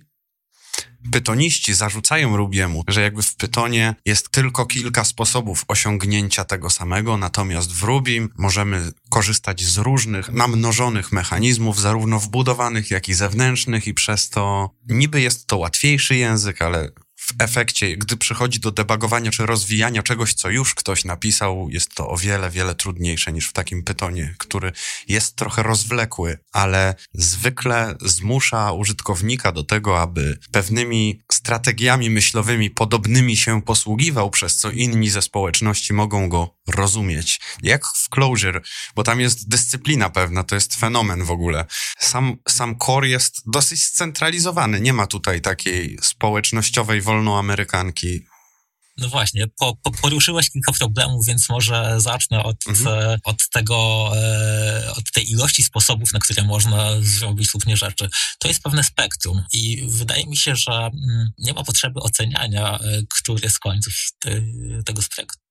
Pytoniści 1.12 1.74
zarzucają 1.74 2.38
Rubiemu, 2.38 2.84
że 2.88 3.02
jakby 3.02 3.24
w 3.24 3.36
Pytonie 3.36 3.96
jest 4.06 4.30
tylko 4.30 4.66
kilka 4.66 5.04
sposobów 5.04 5.66
osiągnięcia 5.68 6.46
tego 6.46 6.70
samego, 6.70 7.18
natomiast 7.18 7.74
w 7.74 7.84
Ruby 7.84 8.30
możemy 8.38 8.92
korzystać 9.10 9.64
z 9.64 9.78
różnych 9.78 10.30
namnożonych 10.30 11.12
mechanizmów, 11.12 11.82
zarówno 11.82 12.20
wbudowanych, 12.20 12.92
jak 12.92 13.10
i 13.10 13.14
zewnętrznych 13.14 13.88
i 13.88 13.94
przez 13.94 14.30
to 14.30 14.70
niby 14.90 15.22
jest 15.22 15.48
to 15.48 15.58
łatwiejszy 15.58 16.16
język, 16.16 16.62
ale 16.62 16.90
w 17.26 17.34
efekcie, 17.40 17.98
gdy 17.98 18.18
przychodzi 18.18 18.60
do 18.60 18.72
debugowania 18.72 19.32
czy 19.32 19.46
rozwijania 19.46 20.04
czegoś, 20.04 20.34
co 20.34 20.50
już 20.50 20.76
ktoś 20.76 21.06
napisał, 21.06 21.68
jest 21.70 21.96
to 21.96 22.10
o 22.10 22.18
wiele, 22.18 22.50
wiele 22.50 22.76
trudniejsze 22.76 23.34
niż 23.34 23.50
w 23.50 23.54
takim 23.54 23.84
pytonie, 23.84 24.36
który 24.38 24.72
jest 25.08 25.36
trochę 25.36 25.64
rozwlekły, 25.64 26.38
ale 26.52 26.96
zwykle 27.14 27.96
zmusza 28.02 28.72
użytkownika 28.72 29.52
do 29.52 29.64
tego, 29.64 30.02
aby 30.02 30.38
pewnymi 30.52 31.22
strategiami 31.32 32.10
myślowymi 32.10 32.70
podobnymi 32.70 33.38
się 33.38 33.62
posługiwał, 33.62 34.30
przez 34.30 34.58
co 34.58 34.72
inni 34.72 35.10
ze 35.10 35.22
społeczności 35.22 35.94
mogą 35.94 36.30
go 36.30 36.55
rozumieć. 36.68 37.40
Jak 37.64 37.86
w 37.86 38.10
Clojure, 38.10 38.62
bo 38.96 39.04
tam 39.04 39.20
jest 39.20 39.50
dyscyplina 39.50 40.10
pewna, 40.10 40.44
to 40.44 40.56
jest 40.56 40.76
fenomen 40.76 41.24
w 41.24 41.32
ogóle. 41.32 41.66
Sam, 42.00 42.38
sam 42.50 42.80
core 42.80 43.08
jest 43.08 43.42
dosyć 43.46 43.84
scentralizowany, 43.84 44.82
nie 44.82 44.94
ma 44.94 45.08
tutaj 45.08 45.42
takiej 45.42 45.98
społecznościowej 46.02 47.02
wolnoamerykanki. 47.02 48.26
No 48.98 49.10
właśnie, 49.10 49.48
po, 49.60 49.76
po, 49.84 49.92
poruszyłeś 49.92 50.50
kilka 50.50 50.72
problemów, 50.72 51.26
więc 51.26 51.50
może 51.50 51.96
zacznę 51.98 52.44
od, 52.44 52.68
mhm. 52.68 52.98
e, 53.00 53.18
od 53.24 53.50
tego, 53.50 54.12
e, 54.18 54.92
od 54.98 55.12
tej 55.12 55.32
ilości 55.32 55.64
sposobów, 55.64 56.14
na 56.14 56.20
które 56.20 56.44
można 56.44 57.02
zrobić 57.02 57.54
różne 57.54 57.78
rzeczy. 57.78 58.10
To 58.40 58.48
jest 58.48 58.64
pewne 58.64 58.84
spektrum 58.84 59.44
i 59.54 59.88
wydaje 59.90 60.28
mi 60.28 60.38
się, 60.38 60.56
że 60.56 60.72
mm, 60.72 61.30
nie 61.38 61.54
ma 61.54 61.64
potrzeby 61.64 62.00
oceniania, 62.00 62.80
e, 62.80 63.02
który 63.10 63.50
z 63.50 63.60
końców 63.60 63.94
te, 64.20 64.42
tego 64.86 65.02
spektrum 65.02 65.45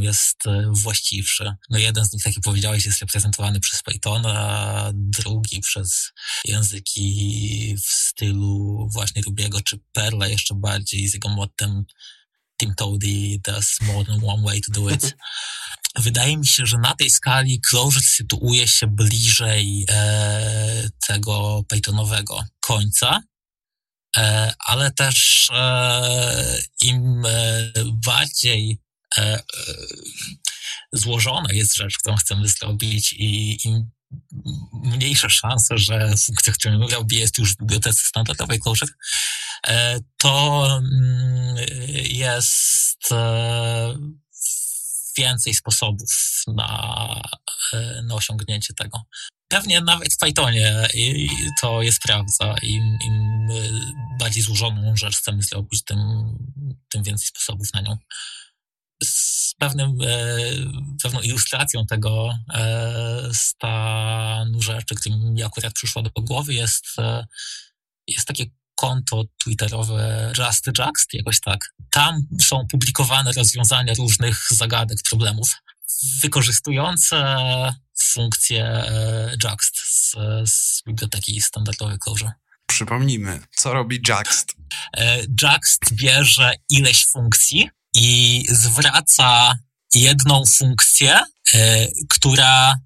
jest 0.00 0.42
właściwszy. 0.70 1.54
No 1.70 1.78
jeden 1.78 2.04
z 2.04 2.12
nich, 2.12 2.22
tak 2.22 2.34
jak 2.34 2.44
powiedziałeś, 2.44 2.86
jest 2.86 3.00
reprezentowany 3.00 3.60
przez 3.60 3.82
Pythona, 3.82 4.40
a 4.40 4.90
drugi 4.94 5.60
przez 5.60 6.12
języki 6.44 7.76
w 7.76 7.94
stylu 7.94 8.88
właśnie 8.92 9.22
Rubiego 9.22 9.60
czy 9.60 9.78
Perla 9.92 10.28
jeszcze 10.28 10.54
bardziej 10.54 11.08
z 11.08 11.14
jego 11.14 11.28
mottem 11.28 11.84
Tim 12.60 12.74
Toady 12.74 13.40
does 13.42 13.80
more 13.80 14.04
than 14.04 14.20
one 14.24 14.42
way 14.42 14.60
to 14.60 14.72
do 14.72 14.90
it. 14.90 15.16
Wydaje 15.98 16.36
mi 16.36 16.46
się, 16.46 16.66
że 16.66 16.78
na 16.78 16.94
tej 16.94 17.10
skali 17.10 17.60
Clojure 17.60 18.00
sytuuje 18.00 18.68
się 18.68 18.86
bliżej 18.86 19.86
e, 19.90 20.88
tego 21.06 21.64
Pythonowego 21.68 22.44
końca, 22.60 23.20
e, 24.16 24.52
ale 24.66 24.90
też 24.90 25.48
e, 25.52 26.58
im 26.82 27.22
e, 27.26 27.72
bardziej 28.06 28.70
e, 28.70 28.74
e, 28.74 28.89
złożona 30.92 31.52
jest 31.52 31.76
rzecz, 31.76 31.98
którą 31.98 32.16
chcemy 32.16 32.48
zrobić 32.48 33.12
i 33.12 33.58
im 33.68 33.90
mniejsza 34.72 35.28
szansa, 35.28 35.76
że 35.78 36.14
funkcja, 36.26 36.52
którą 36.52 36.88
robi 36.88 37.16
jest 37.16 37.38
już 37.38 37.54
w 37.54 37.56
bibliotece 37.56 38.02
standardowej 38.04 38.60
Clojure, 38.60 38.92
e, 39.66 40.00
to 40.16 40.66
mm, 40.78 41.56
jest 42.04 43.12
e, 43.12 43.94
więcej 45.16 45.54
sposobów 45.54 46.42
na, 46.46 47.22
e, 47.72 48.02
na 48.02 48.14
osiągnięcie 48.14 48.74
tego. 48.74 49.02
Pewnie 49.48 49.80
nawet 49.80 50.14
w 50.14 50.18
Pythonie 50.18 50.88
to 51.60 51.82
jest 51.82 52.02
prawda. 52.02 52.54
Im, 52.62 52.98
Im 53.04 53.48
bardziej 54.18 54.42
złożoną 54.42 54.96
rzecz 54.96 55.16
chcemy 55.16 55.42
zrobić, 55.42 55.84
tym, 55.84 55.98
tym 56.88 57.02
więcej 57.02 57.26
sposobów 57.26 57.72
na 57.74 57.80
nią 57.80 57.96
z 59.04 59.54
pewnym, 59.58 59.98
e, 60.02 60.36
pewną 61.02 61.20
ilustracją 61.20 61.86
tego 61.86 62.38
e, 62.54 63.30
stanu 63.32 64.62
rzeczy, 64.62 64.94
który 64.94 65.16
mi 65.16 65.42
akurat 65.42 65.72
przyszło 65.72 66.02
do 66.02 66.10
głowy, 66.10 66.54
jest, 66.54 66.86
e, 66.98 67.26
jest 68.06 68.28
takie 68.28 68.44
konto 68.74 69.24
twitterowe 69.38 70.32
Just 70.38 70.66
Juxt, 70.66 71.14
jakoś 71.14 71.40
tak. 71.40 71.74
Tam 71.90 72.26
są 72.40 72.66
publikowane 72.70 73.32
rozwiązania 73.32 73.94
różnych 73.94 74.46
zagadek, 74.50 74.98
problemów, 75.10 75.50
wykorzystujące 76.20 77.34
funkcję 77.98 78.84
Juxt 79.44 79.76
z, 79.76 80.16
z 80.50 80.82
biblioteki 80.86 81.42
standardowej 81.42 81.98
Clojure. 81.98 82.32
Przypomnijmy, 82.66 83.40
co 83.56 83.72
robi 83.72 84.02
Juxt? 84.08 84.56
Juxt 85.42 85.94
bierze 85.94 86.52
ileś 86.68 87.06
funkcji, 87.06 87.70
i 87.94 88.44
zwraca 88.48 89.54
jedną 89.94 90.44
funkcję, 90.58 91.20
e, 91.54 91.86
która 92.08 92.76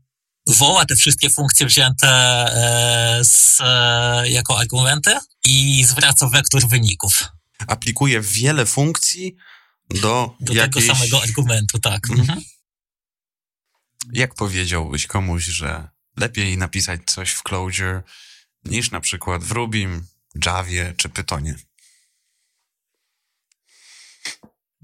woła 0.46 0.84
te 0.84 0.96
wszystkie 0.96 1.30
funkcje 1.30 1.66
wzięte 1.66 2.08
e, 2.08 3.24
z, 3.24 3.60
e, 3.60 4.30
jako 4.30 4.58
argumenty 4.58 5.18
i 5.44 5.84
zwraca 5.84 6.28
wektor 6.28 6.68
wyników. 6.68 7.24
Aplikuje 7.66 8.20
wiele 8.20 8.66
funkcji 8.66 9.36
do, 9.90 10.36
do 10.40 10.52
jakiejś... 10.52 10.86
tego 10.86 10.94
samego 10.94 11.22
argumentu, 11.22 11.78
tak. 11.78 12.10
Mhm. 12.10 12.20
mhm. 12.20 12.44
Jak 14.12 14.34
powiedziałbyś 14.34 15.06
komuś, 15.06 15.44
że 15.44 15.88
lepiej 16.16 16.58
napisać 16.58 17.00
coś 17.06 17.30
w 17.30 17.42
Clojure 17.42 18.02
niż 18.64 18.90
na 18.90 19.00
przykład 19.00 19.44
w 19.44 19.50
Rubim, 19.50 20.06
Javie 20.46 20.94
czy 20.96 21.08
Pythonie? 21.08 21.56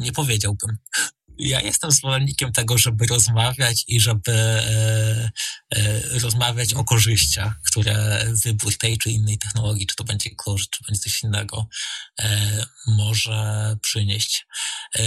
Nie 0.01 0.13
powiedziałbym. 0.13 0.77
Ja 1.39 1.61
jestem 1.61 1.91
zwolennikiem 1.91 2.53
tego, 2.53 2.79
żeby 2.79 3.07
rozmawiać 3.07 3.85
i 3.89 4.01
żeby 4.01 4.33
e, 4.33 5.31
e, 5.71 6.19
rozmawiać 6.19 6.75
o 6.75 6.85
korzyściach, 6.85 7.61
które 7.67 8.27
wybór 8.45 8.79
tej 8.79 8.99
czy 8.99 9.11
innej 9.11 9.39
technologii, 9.39 9.87
czy 9.87 9.97
to 9.97 10.05
będzie 10.05 10.31
koszt, 10.37 10.71
czy 10.71 10.85
będzie 10.89 11.01
coś 11.01 11.23
innego, 11.23 11.67
e, 12.21 12.65
może 12.87 13.77
przynieść. 13.83 14.47
E, 14.99 15.05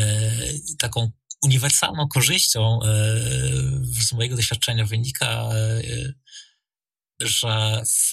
taką 0.80 1.12
uniwersalną 1.44 2.08
korzyścią 2.08 2.80
e, 2.82 2.88
z 4.04 4.14
mojego 4.14 4.36
doświadczenia 4.36 4.86
wynika 4.86 5.50
że 7.20 7.84
w 7.86 8.12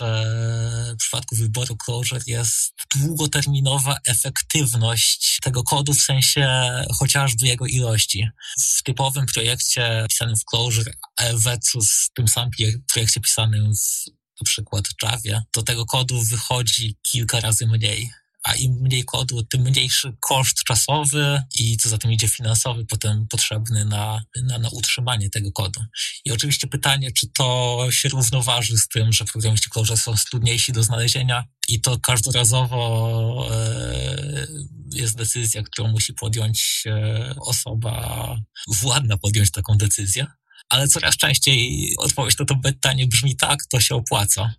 przypadku 0.98 1.36
wyboru 1.36 1.76
Clojure 1.76 2.20
jest 2.26 2.74
długoterminowa 2.96 3.96
efektywność 4.06 5.38
tego 5.42 5.62
kodu 5.62 5.94
w 5.94 6.02
sensie 6.02 6.70
chociażby 6.98 7.46
jego 7.46 7.66
ilości. 7.66 8.28
W 8.60 8.82
typowym 8.82 9.26
projekcie 9.26 10.06
pisanym 10.08 10.36
w 10.36 10.44
Clojure 10.44 10.92
versus 11.34 12.10
tym 12.14 12.28
samym 12.28 12.50
projekcie 12.92 13.20
pisanym 13.20 13.74
w 13.76 14.20
na 14.40 14.44
przykład 14.44 14.84
Javie, 15.02 15.42
do 15.54 15.62
tego 15.62 15.86
kodu 15.86 16.22
wychodzi 16.22 16.96
kilka 17.02 17.40
razy 17.40 17.66
mniej 17.66 18.10
a 18.42 18.54
im 18.54 18.72
mniej 18.72 19.04
kodu, 19.04 19.42
tym 19.42 19.62
mniejszy 19.62 20.12
koszt 20.20 20.64
czasowy 20.64 21.42
i 21.58 21.76
co 21.76 21.88
za 21.88 21.98
tym 21.98 22.12
idzie 22.12 22.28
finansowy, 22.28 22.84
potem 22.84 23.26
potrzebny 23.28 23.84
na, 23.84 24.22
na, 24.42 24.58
na 24.58 24.68
utrzymanie 24.68 25.30
tego 25.30 25.52
kodu. 25.52 25.80
I 26.24 26.32
oczywiście 26.32 26.66
pytanie, 26.66 27.12
czy 27.12 27.28
to 27.28 27.86
się 27.90 28.08
równoważy 28.08 28.76
z 28.78 28.88
tym, 28.88 29.12
że 29.12 29.24
programiści 29.24 29.70
Clojure 29.70 29.96
są 29.96 30.14
trudniejsi 30.30 30.72
do 30.72 30.82
znalezienia 30.82 31.44
i 31.68 31.80
to 31.80 31.98
każdorazowo 31.98 33.48
e, 33.50 34.46
jest 34.92 35.16
decyzja, 35.16 35.62
którą 35.62 35.88
musi 35.88 36.14
podjąć 36.14 36.84
e, 36.86 37.34
osoba 37.40 38.36
władna 38.68 39.18
podjąć 39.18 39.50
taką 39.50 39.74
decyzję. 39.76 40.26
Ale 40.68 40.88
coraz 40.88 41.16
częściej 41.16 41.88
odpowiedź 41.98 42.38
na 42.38 42.44
to 42.44 42.56
pytanie 42.56 43.06
brzmi 43.06 43.36
tak, 43.36 43.66
to 43.66 43.80
się 43.80 43.94
opłaca 43.94 44.54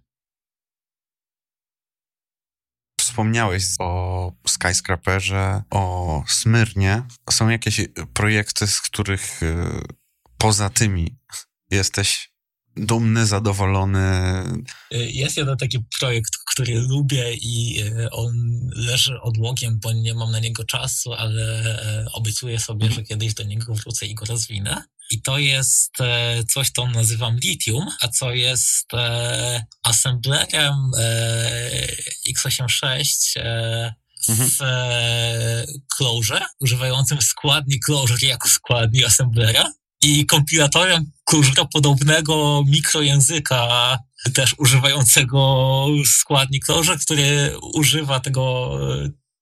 wspomniałeś 3.12 3.64
o 3.80 4.32
Skyscraperze, 4.48 5.64
o 5.70 6.24
Smyrnie. 6.28 7.04
Są 7.32 7.50
jakieś 7.50 7.82
projekty, 8.14 8.68
z 8.68 8.82
których 8.82 9.44
y, 9.44 9.56
poza 10.38 10.70
tymi 10.70 11.16
jesteś 11.72 12.32
dumny, 12.76 13.26
zadowolony? 13.26 14.44
Jest 14.92 15.38
jeden 15.38 15.58
taki 15.58 15.80
projekt, 16.00 16.32
który 16.52 16.82
lubię 16.82 17.34
i 17.34 17.84
y, 17.84 18.10
on 18.12 18.34
leży 18.76 19.22
odłogiem, 19.22 19.80
bo 19.80 19.92
nie 19.94 20.14
mam 20.14 20.32
na 20.32 20.40
niego 20.40 20.64
czasu, 20.64 21.14
ale 21.14 21.64
y, 22.06 22.12
obiecuję 22.12 22.60
sobie, 22.60 22.86
mhm. 22.86 23.02
że 23.02 23.08
kiedyś 23.08 23.34
do 23.34 23.44
niego 23.44 23.74
wrócę 23.74 24.06
i 24.06 24.16
go 24.16 24.26
rozwinę. 24.26 24.84
I 25.12 25.22
to 25.22 25.38
jest 25.38 26.02
e, 26.02 26.44
coś, 26.44 26.70
co 26.70 26.88
nazywam 26.88 27.38
lithium, 27.38 27.86
a 28.02 28.08
co 28.08 28.34
jest 28.34 28.94
e, 28.94 29.66
assemblerem 29.84 30.92
e, 31.00 31.88
x86 32.30 33.40
mhm. 34.30 34.50
w 34.50 34.60
Clojure, 35.96 36.46
używającym 36.60 37.22
składnik 37.22 37.86
Clojure 37.86 38.28
jako 38.28 38.50
składnik 38.50 39.06
assemblera 39.06 39.72
i 40.02 40.26
kompilatorem 40.26 41.12
Clojure 41.24 41.66
podobnego 41.74 42.64
mikrojęzyka 42.68 43.98
też 44.34 44.56
używającego 44.58 45.86
składnik 46.06 46.66
Clojure, 46.66 46.98
który 46.98 47.56
używa 47.74 48.20
tego 48.20 48.72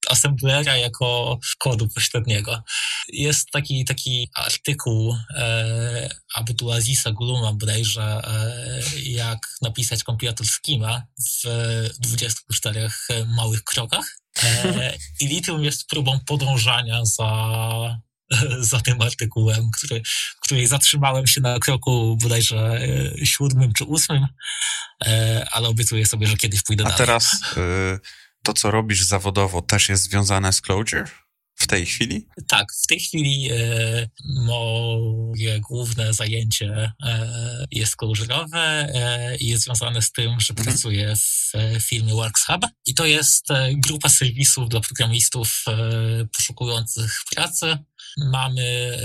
assemblera 0.09 0.77
jako 0.77 1.39
kodu 1.57 1.87
pośredniego. 1.87 2.63
Jest 3.07 3.51
taki, 3.51 3.85
taki 3.85 4.29
artykuł 4.35 5.15
e, 5.35 6.09
Abdulazisa 6.35 7.11
Guluma 7.11 7.53
bodajże, 7.53 8.21
e, 8.23 8.81
jak 8.99 9.39
napisać 9.61 10.03
kompilator 10.03 10.47
Schema 10.47 11.03
w 11.43 11.89
24 11.99 12.89
małych 13.27 13.63
krokach. 13.63 14.19
E, 14.43 14.97
I 15.19 15.27
Lithium 15.27 15.63
jest 15.63 15.87
próbą 15.87 16.19
podążania 16.25 17.05
za, 17.05 17.99
za 18.59 18.81
tym 18.81 19.01
artykułem, 19.01 19.71
który, 19.71 20.01
której 20.41 20.67
zatrzymałem 20.67 21.27
się 21.27 21.41
na 21.41 21.59
kroku 21.59 22.17
bodajże 22.21 22.79
e, 23.21 23.25
siódmym 23.25 23.73
czy 23.73 23.83
ósmym, 23.83 24.27
e, 25.05 25.47
ale 25.51 25.67
obiecuję 25.67 26.05
sobie, 26.05 26.27
że 26.27 26.37
kiedyś 26.37 26.63
pójdę 26.63 26.83
A 26.83 26.89
dalej. 26.89 27.03
A 27.03 27.05
teraz... 27.05 27.41
Y 27.57 27.99
to, 28.43 28.53
co 28.53 28.71
robisz 28.71 29.03
zawodowo, 29.05 29.61
też 29.61 29.89
jest 29.89 30.03
związane 30.03 30.53
z 30.53 30.61
Clojure? 30.61 31.05
W 31.59 31.67
tej 31.67 31.85
chwili? 31.85 32.27
Tak, 32.47 32.73
w 32.83 32.87
tej 32.87 32.99
chwili 32.99 33.49
e, 33.51 34.09
moje 34.45 35.59
główne 35.59 36.13
zajęcie 36.13 36.91
e, 37.03 37.65
jest 37.71 37.95
closure'owe 37.95 38.55
e, 38.55 39.37
i 39.37 39.47
jest 39.47 39.63
związane 39.63 40.01
z 40.01 40.11
tym, 40.11 40.39
że 40.39 40.53
mhm. 40.53 40.67
pracuję 40.67 41.15
w 41.15 41.55
e, 41.55 41.79
firmie 41.79 42.13
WorksHub 42.13 42.61
i 42.85 42.93
to 42.93 43.05
jest 43.05 43.51
e, 43.51 43.69
grupa 43.73 44.09
serwisów 44.09 44.69
dla 44.69 44.79
programistów 44.79 45.63
poszukujących 46.37 47.21
pracy. 47.35 47.77
Mamy 48.17 48.97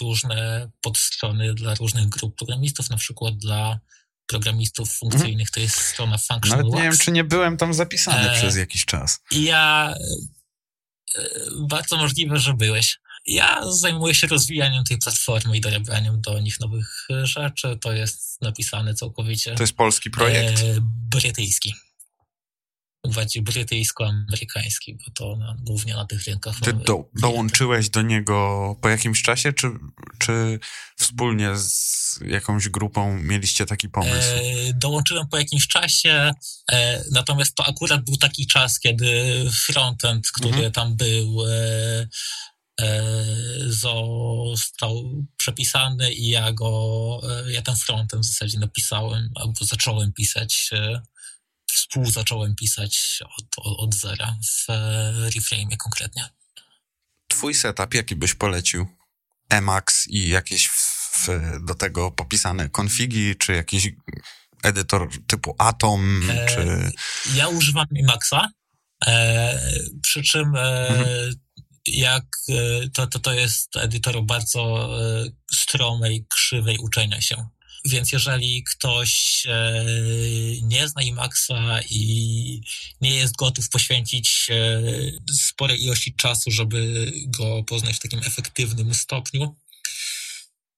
różne 0.00 0.70
podstrony 0.80 1.54
dla 1.54 1.74
różnych 1.74 2.08
grup 2.08 2.36
programistów, 2.36 2.90
na 2.90 2.96
przykład 2.96 3.36
dla 3.36 3.80
programistów 4.32 4.92
funkcyjnych, 4.92 5.50
to 5.50 5.60
jest 5.60 5.76
strona 5.80 6.18
Functional 6.18 6.58
Nawet 6.58 6.74
nie 6.74 6.82
wiem, 6.82 6.98
czy 6.98 7.12
nie 7.12 7.24
byłem 7.24 7.56
tam 7.56 7.74
zapisany 7.74 8.30
e, 8.30 8.34
przez 8.34 8.56
jakiś 8.56 8.84
czas. 8.84 9.20
Ja 9.30 9.94
e, 11.16 11.24
bardzo 11.68 11.96
możliwe, 11.96 12.38
że 12.38 12.54
byłeś. 12.54 12.98
Ja 13.26 13.60
zajmuję 13.70 14.14
się 14.14 14.26
rozwijaniem 14.26 14.84
tej 14.84 14.98
platformy 14.98 15.56
i 15.56 15.60
dorabianiem 15.60 16.20
do 16.20 16.40
nich 16.40 16.60
nowych 16.60 17.06
rzeczy. 17.22 17.78
To 17.80 17.92
jest 17.92 18.42
napisane 18.42 18.94
całkowicie. 18.94 19.54
To 19.54 19.62
jest 19.62 19.72
polski 19.72 20.10
projekt? 20.10 20.60
E, 20.60 20.76
brytyjski 21.08 21.74
bardziej 23.08 23.42
brytyjsko-amerykański, 23.42 24.94
bo 24.94 25.10
to 25.14 25.36
na, 25.36 25.56
głównie 25.60 25.94
na 25.94 26.04
tych 26.04 26.24
rynkach. 26.24 26.60
Ty 26.60 26.72
do, 26.72 27.10
dołączyłeś 27.14 27.90
do 27.90 28.02
niego 28.02 28.76
po 28.80 28.88
jakimś 28.88 29.22
czasie, 29.22 29.52
czy, 29.52 29.70
czy 30.18 30.58
wspólnie 30.98 31.56
z 31.56 32.20
jakąś 32.26 32.68
grupą 32.68 33.18
mieliście 33.18 33.66
taki 33.66 33.88
pomysł? 33.88 34.28
E, 34.34 34.72
dołączyłem 34.74 35.28
po 35.28 35.38
jakimś 35.38 35.68
czasie, 35.68 36.32
e, 36.72 37.04
natomiast 37.12 37.54
to 37.54 37.66
akurat 37.66 38.04
był 38.04 38.16
taki 38.16 38.46
czas, 38.46 38.80
kiedy 38.80 39.44
frontend, 39.66 40.30
który 40.30 40.54
mhm. 40.54 40.72
tam 40.72 40.96
był, 40.96 41.46
e, 41.46 42.08
e 42.80 43.02
został 43.66 45.24
przepisany 45.36 46.12
i 46.12 46.28
ja 46.28 46.52
go, 46.52 47.20
e, 47.46 47.52
ja 47.52 47.62
ten 47.62 47.76
frontend 47.76 48.22
w 48.22 48.28
zasadzie 48.28 48.58
napisałem, 48.58 49.30
albo 49.34 49.64
zacząłem 49.64 50.12
pisać 50.12 50.70
e, 51.92 52.00
współ 52.00 52.10
zacząłem 52.10 52.54
pisać 52.54 53.18
od, 53.38 53.46
od 53.64 53.94
zera 53.94 54.36
w 54.42 54.68
Reframe 55.34 55.76
konkretnie. 55.76 56.28
Twój 57.28 57.54
setup 57.54 57.94
jaki 57.94 58.16
byś 58.16 58.34
polecił? 58.34 58.86
Emacs 59.48 60.06
i 60.08 60.28
jakieś 60.28 60.68
w, 60.68 61.28
do 61.60 61.74
tego 61.74 62.10
popisane 62.10 62.68
konfigi, 62.68 63.36
czy 63.36 63.52
jakiś 63.52 63.88
edytor 64.62 65.10
typu 65.26 65.54
Atom, 65.58 66.30
e, 66.30 66.46
czy... 66.46 66.92
Ja 67.34 67.48
używam 67.48 67.86
Emaxa, 67.98 68.48
e, 69.06 69.60
przy 70.02 70.22
czym 70.22 70.56
e, 70.56 70.88
mhm. 70.88 71.34
jak 71.86 72.24
e, 72.48 72.88
to, 72.88 73.06
to, 73.06 73.18
to 73.18 73.32
jest 73.32 73.76
edytor 73.76 74.22
bardzo 74.22 74.90
e, 75.02 75.24
stromej, 75.52 76.26
krzywej 76.28 76.78
uczenia 76.78 77.20
się. 77.20 77.48
Więc 77.84 78.12
jeżeli 78.12 78.64
ktoś 78.64 79.42
e, 79.46 79.84
nie 80.62 80.88
zna 80.88 81.02
Emaxa 81.02 81.80
i 81.90 82.60
nie 83.00 83.14
jest 83.14 83.36
gotów 83.36 83.68
poświęcić 83.68 84.48
e, 84.50 84.82
sporej 85.32 85.82
ilości 85.82 86.14
czasu, 86.14 86.50
żeby 86.50 87.12
go 87.26 87.62
poznać 87.62 87.96
w 87.96 88.00
takim 88.00 88.18
efektywnym 88.18 88.94
stopniu, 88.94 89.56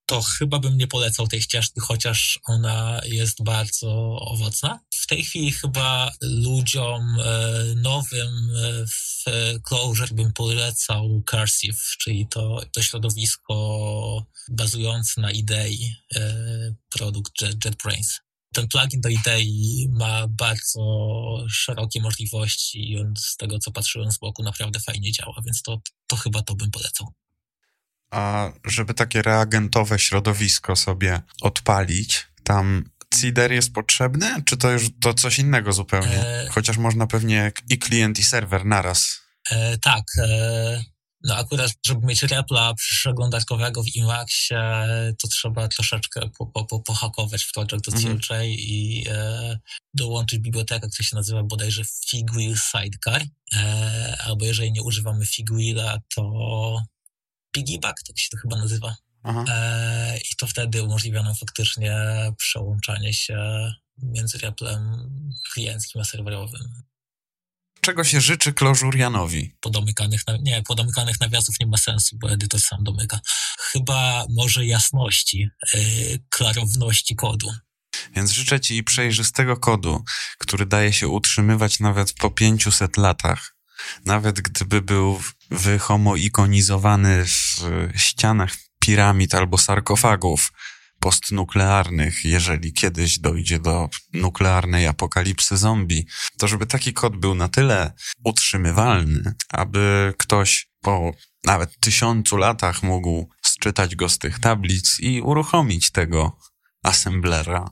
to 0.07 0.23
chyba 0.23 0.59
bym 0.59 0.79
nie 0.79 0.87
polecał 0.87 1.29
tej 1.29 1.43
ścieżki, 1.43 1.81
chociaż 1.81 2.39
ona 2.45 3.01
jest 3.05 3.43
bardzo 3.43 4.19
owocna. 4.21 4.81
W 4.95 5.07
tej 5.07 5.25
chwili 5.25 5.53
chyba 5.53 6.13
ludziom 6.21 7.17
e, 7.21 7.65
nowym 7.77 8.51
w 8.89 9.25
Clojure 9.63 10.09
bym 10.13 10.33
polecał 10.33 11.23
Cursive, 11.31 11.97
czyli 11.99 12.27
to, 12.31 12.61
to 12.73 12.83
środowisko 12.83 14.27
bazujące 14.49 15.21
na 15.21 15.31
idei 15.31 15.95
e, 16.15 16.75
produkt 16.91 17.43
JetBrains. 17.65 18.21
Ten 18.55 18.69
plugin 18.69 19.01
do 19.01 19.09
idei 19.09 19.89
ma 19.93 20.29
bardzo 20.29 20.81
szerokie 21.49 22.01
możliwości 22.01 22.91
i 22.91 23.01
on 23.01 23.15
z 23.17 23.37
tego, 23.37 23.59
co 23.59 23.73
patrzyłem 23.73 24.13
z 24.13 24.19
boku, 24.19 24.43
naprawdę 24.43 24.81
fajnie 24.81 25.13
działa, 25.13 25.43
więc 25.45 25.63
to, 25.63 25.81
to 26.07 26.17
chyba 26.17 26.43
to 26.43 26.55
bym 26.55 26.71
polecał. 26.71 27.13
A 28.15 28.53
żeby 28.65 28.95
takie 28.95 29.23
reagentowe 29.23 29.99
środowisko 29.99 30.77
sobie 30.77 31.23
odpalić, 31.41 32.27
tam 32.45 32.85
CIDER 33.15 33.53
jest 33.53 33.73
potrzebny, 33.73 34.43
czy 34.45 34.57
to 34.57 34.71
już 34.71 34.83
to 35.01 35.15
coś 35.15 35.39
innego 35.39 35.73
zupełnie? 35.73 36.27
E... 36.27 36.49
Chociaż 36.51 36.77
można 36.77 37.07
pewnie 37.07 37.53
i 37.71 37.79
klient, 37.79 38.19
i 38.19 38.23
serwer 38.23 38.65
naraz. 38.65 39.21
E, 39.51 39.79
tak. 39.79 40.05
E, 40.19 40.85
no 41.25 41.37
akurat, 41.37 41.73
żeby 41.87 42.07
mieć 42.07 42.23
repla 42.23 42.75
przeglądarkowego 42.75 43.83
w 43.83 43.87
Emaxie, 43.99 44.87
to 45.19 45.29
trzeba 45.29 45.69
troszeczkę 45.69 46.21
po, 46.39 46.47
po, 46.47 46.65
po, 46.65 46.81
pohakować 46.81 47.45
w 47.45 47.53
Project 47.53 47.91
do 47.91 47.97
mm 47.97 48.19
-hmm. 48.19 48.45
i 48.47 49.05
e, 49.11 49.59
dołączyć 49.95 50.39
bibliotekę, 50.39 50.89
która 50.89 51.07
się 51.07 51.17
nazywa 51.17 51.43
bodajże 51.43 51.83
Figwheel 52.11 52.57
Sidecar. 52.57 53.23
E, 53.57 54.17
albo 54.25 54.45
jeżeli 54.45 54.73
nie 54.73 54.83
używamy 54.83 55.27
Figwheela, 55.27 55.99
to 56.15 56.23
piggyback, 57.55 58.03
tak 58.03 58.19
się 58.19 58.29
to 58.31 58.37
chyba 58.37 58.57
nazywa. 58.57 58.97
E, 59.49 60.19
I 60.19 60.37
to 60.39 60.47
wtedy 60.47 60.83
umożliwia 60.83 61.23
nam 61.23 61.35
faktycznie 61.35 61.97
przełączanie 62.39 63.15
się 63.15 63.37
między 64.03 64.39
replem 64.39 65.11
klienckim 65.53 66.01
a 66.01 66.05
serwerowym. 66.05 66.83
Czego 67.81 68.05
się 68.05 68.21
życzy 68.21 68.53
Klożurianowi? 68.53 69.57
Podomykanych, 69.61 70.21
nie, 70.43 70.63
podomykanych 70.63 71.21
nawiasów 71.21 71.61
nie 71.61 71.67
ma 71.67 71.77
sensu, 71.77 72.17
bo 72.19 72.31
edytor 72.31 72.61
sam 72.61 72.85
domyka. 72.85 73.21
Chyba 73.59 74.27
może 74.29 74.67
jasności, 74.67 75.49
yy, 75.75 75.81
klarowności 76.29 77.17
kodu. 77.17 77.53
Więc 78.17 78.31
życzę 78.31 78.61
Ci 78.61 78.85
przejrzystego 78.85 79.57
kodu, 79.57 80.05
który 80.39 80.67
daje 80.67 80.93
się 80.93 81.09
utrzymywać 81.09 81.81
nawet 81.81 82.13
po 82.13 82.31
500 82.31 82.97
latach. 82.97 83.54
Nawet 84.05 84.41
gdyby 84.41 84.83
był 84.83 85.21
wyhomoikonizowany 85.51 87.25
w 87.25 87.61
ścianach 87.97 88.57
piramid 88.79 89.35
albo 89.35 89.59
sarkofagów 89.59 90.53
postnuklearnych, 91.01 92.25
jeżeli 92.25 92.73
kiedyś 92.73 93.19
dojdzie 93.19 93.59
do 93.59 93.89
nuklearnej 94.13 94.87
apokalipsy 94.87 95.57
zombie, 95.57 96.07
to 96.39 96.49
żeby 96.49 96.67
taki 96.67 96.93
kod 96.93 97.17
był 97.17 97.35
na 97.35 97.49
tyle 97.49 97.93
utrzymywalny, 98.25 99.35
aby 99.49 100.15
ktoś 100.19 100.69
po 100.81 101.13
nawet 101.45 101.81
tysiącu 101.81 102.37
latach 102.37 102.83
mógł 102.83 103.29
sczytać 103.43 103.97
go 103.97 104.09
z 104.09 104.19
tych 104.19 104.39
tablic 104.39 105.01
i 105.01 105.21
uruchomić 105.21 105.91
tego 105.91 106.39
assemblera 106.83 107.71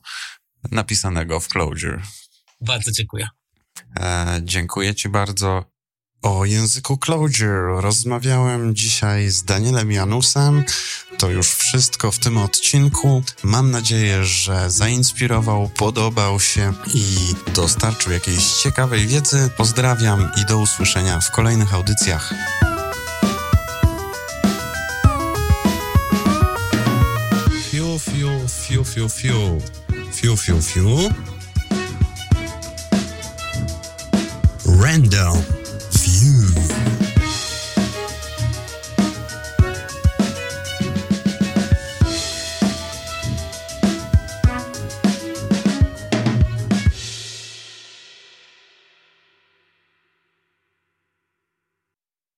napisanego 0.70 1.40
w 1.40 1.48
Clojure. 1.48 2.02
Bardzo 2.60 2.92
dziękuję. 2.92 3.28
E, 4.00 4.40
dziękuję 4.44 4.94
Ci 4.94 5.08
bardzo. 5.08 5.71
O 6.22 6.44
języku 6.44 6.98
Clojure 6.98 7.80
rozmawiałem 7.80 8.74
dzisiaj 8.74 9.28
z 9.30 9.44
Danielem 9.44 9.92
Janusem. 9.92 10.64
To 11.18 11.30
już 11.30 11.50
wszystko 11.50 12.12
w 12.12 12.18
tym 12.18 12.38
odcinku. 12.38 13.22
Mam 13.42 13.70
nadzieję, 13.70 14.24
że 14.24 14.70
zainspirował, 14.70 15.68
podobał 15.68 16.40
się 16.40 16.72
i 16.94 17.04
dostarczył 17.54 18.12
jakiejś 18.12 18.52
ciekawej 18.52 19.06
wiedzy. 19.06 19.50
Pozdrawiam 19.56 20.30
i 20.42 20.46
do 20.46 20.58
usłyszenia 20.58 21.20
w 21.20 21.30
kolejnych 21.30 21.74
audycjach. 21.74 22.34
Fiu, 27.70 27.98
fiu, 27.98 28.48
fiu, 28.48 28.84
fiu, 28.84 29.08
fiu. 29.08 29.60
Fiu, 30.12 30.36
fiu, 30.36 30.62
fiu. 30.62 30.98
Random. 34.80 35.61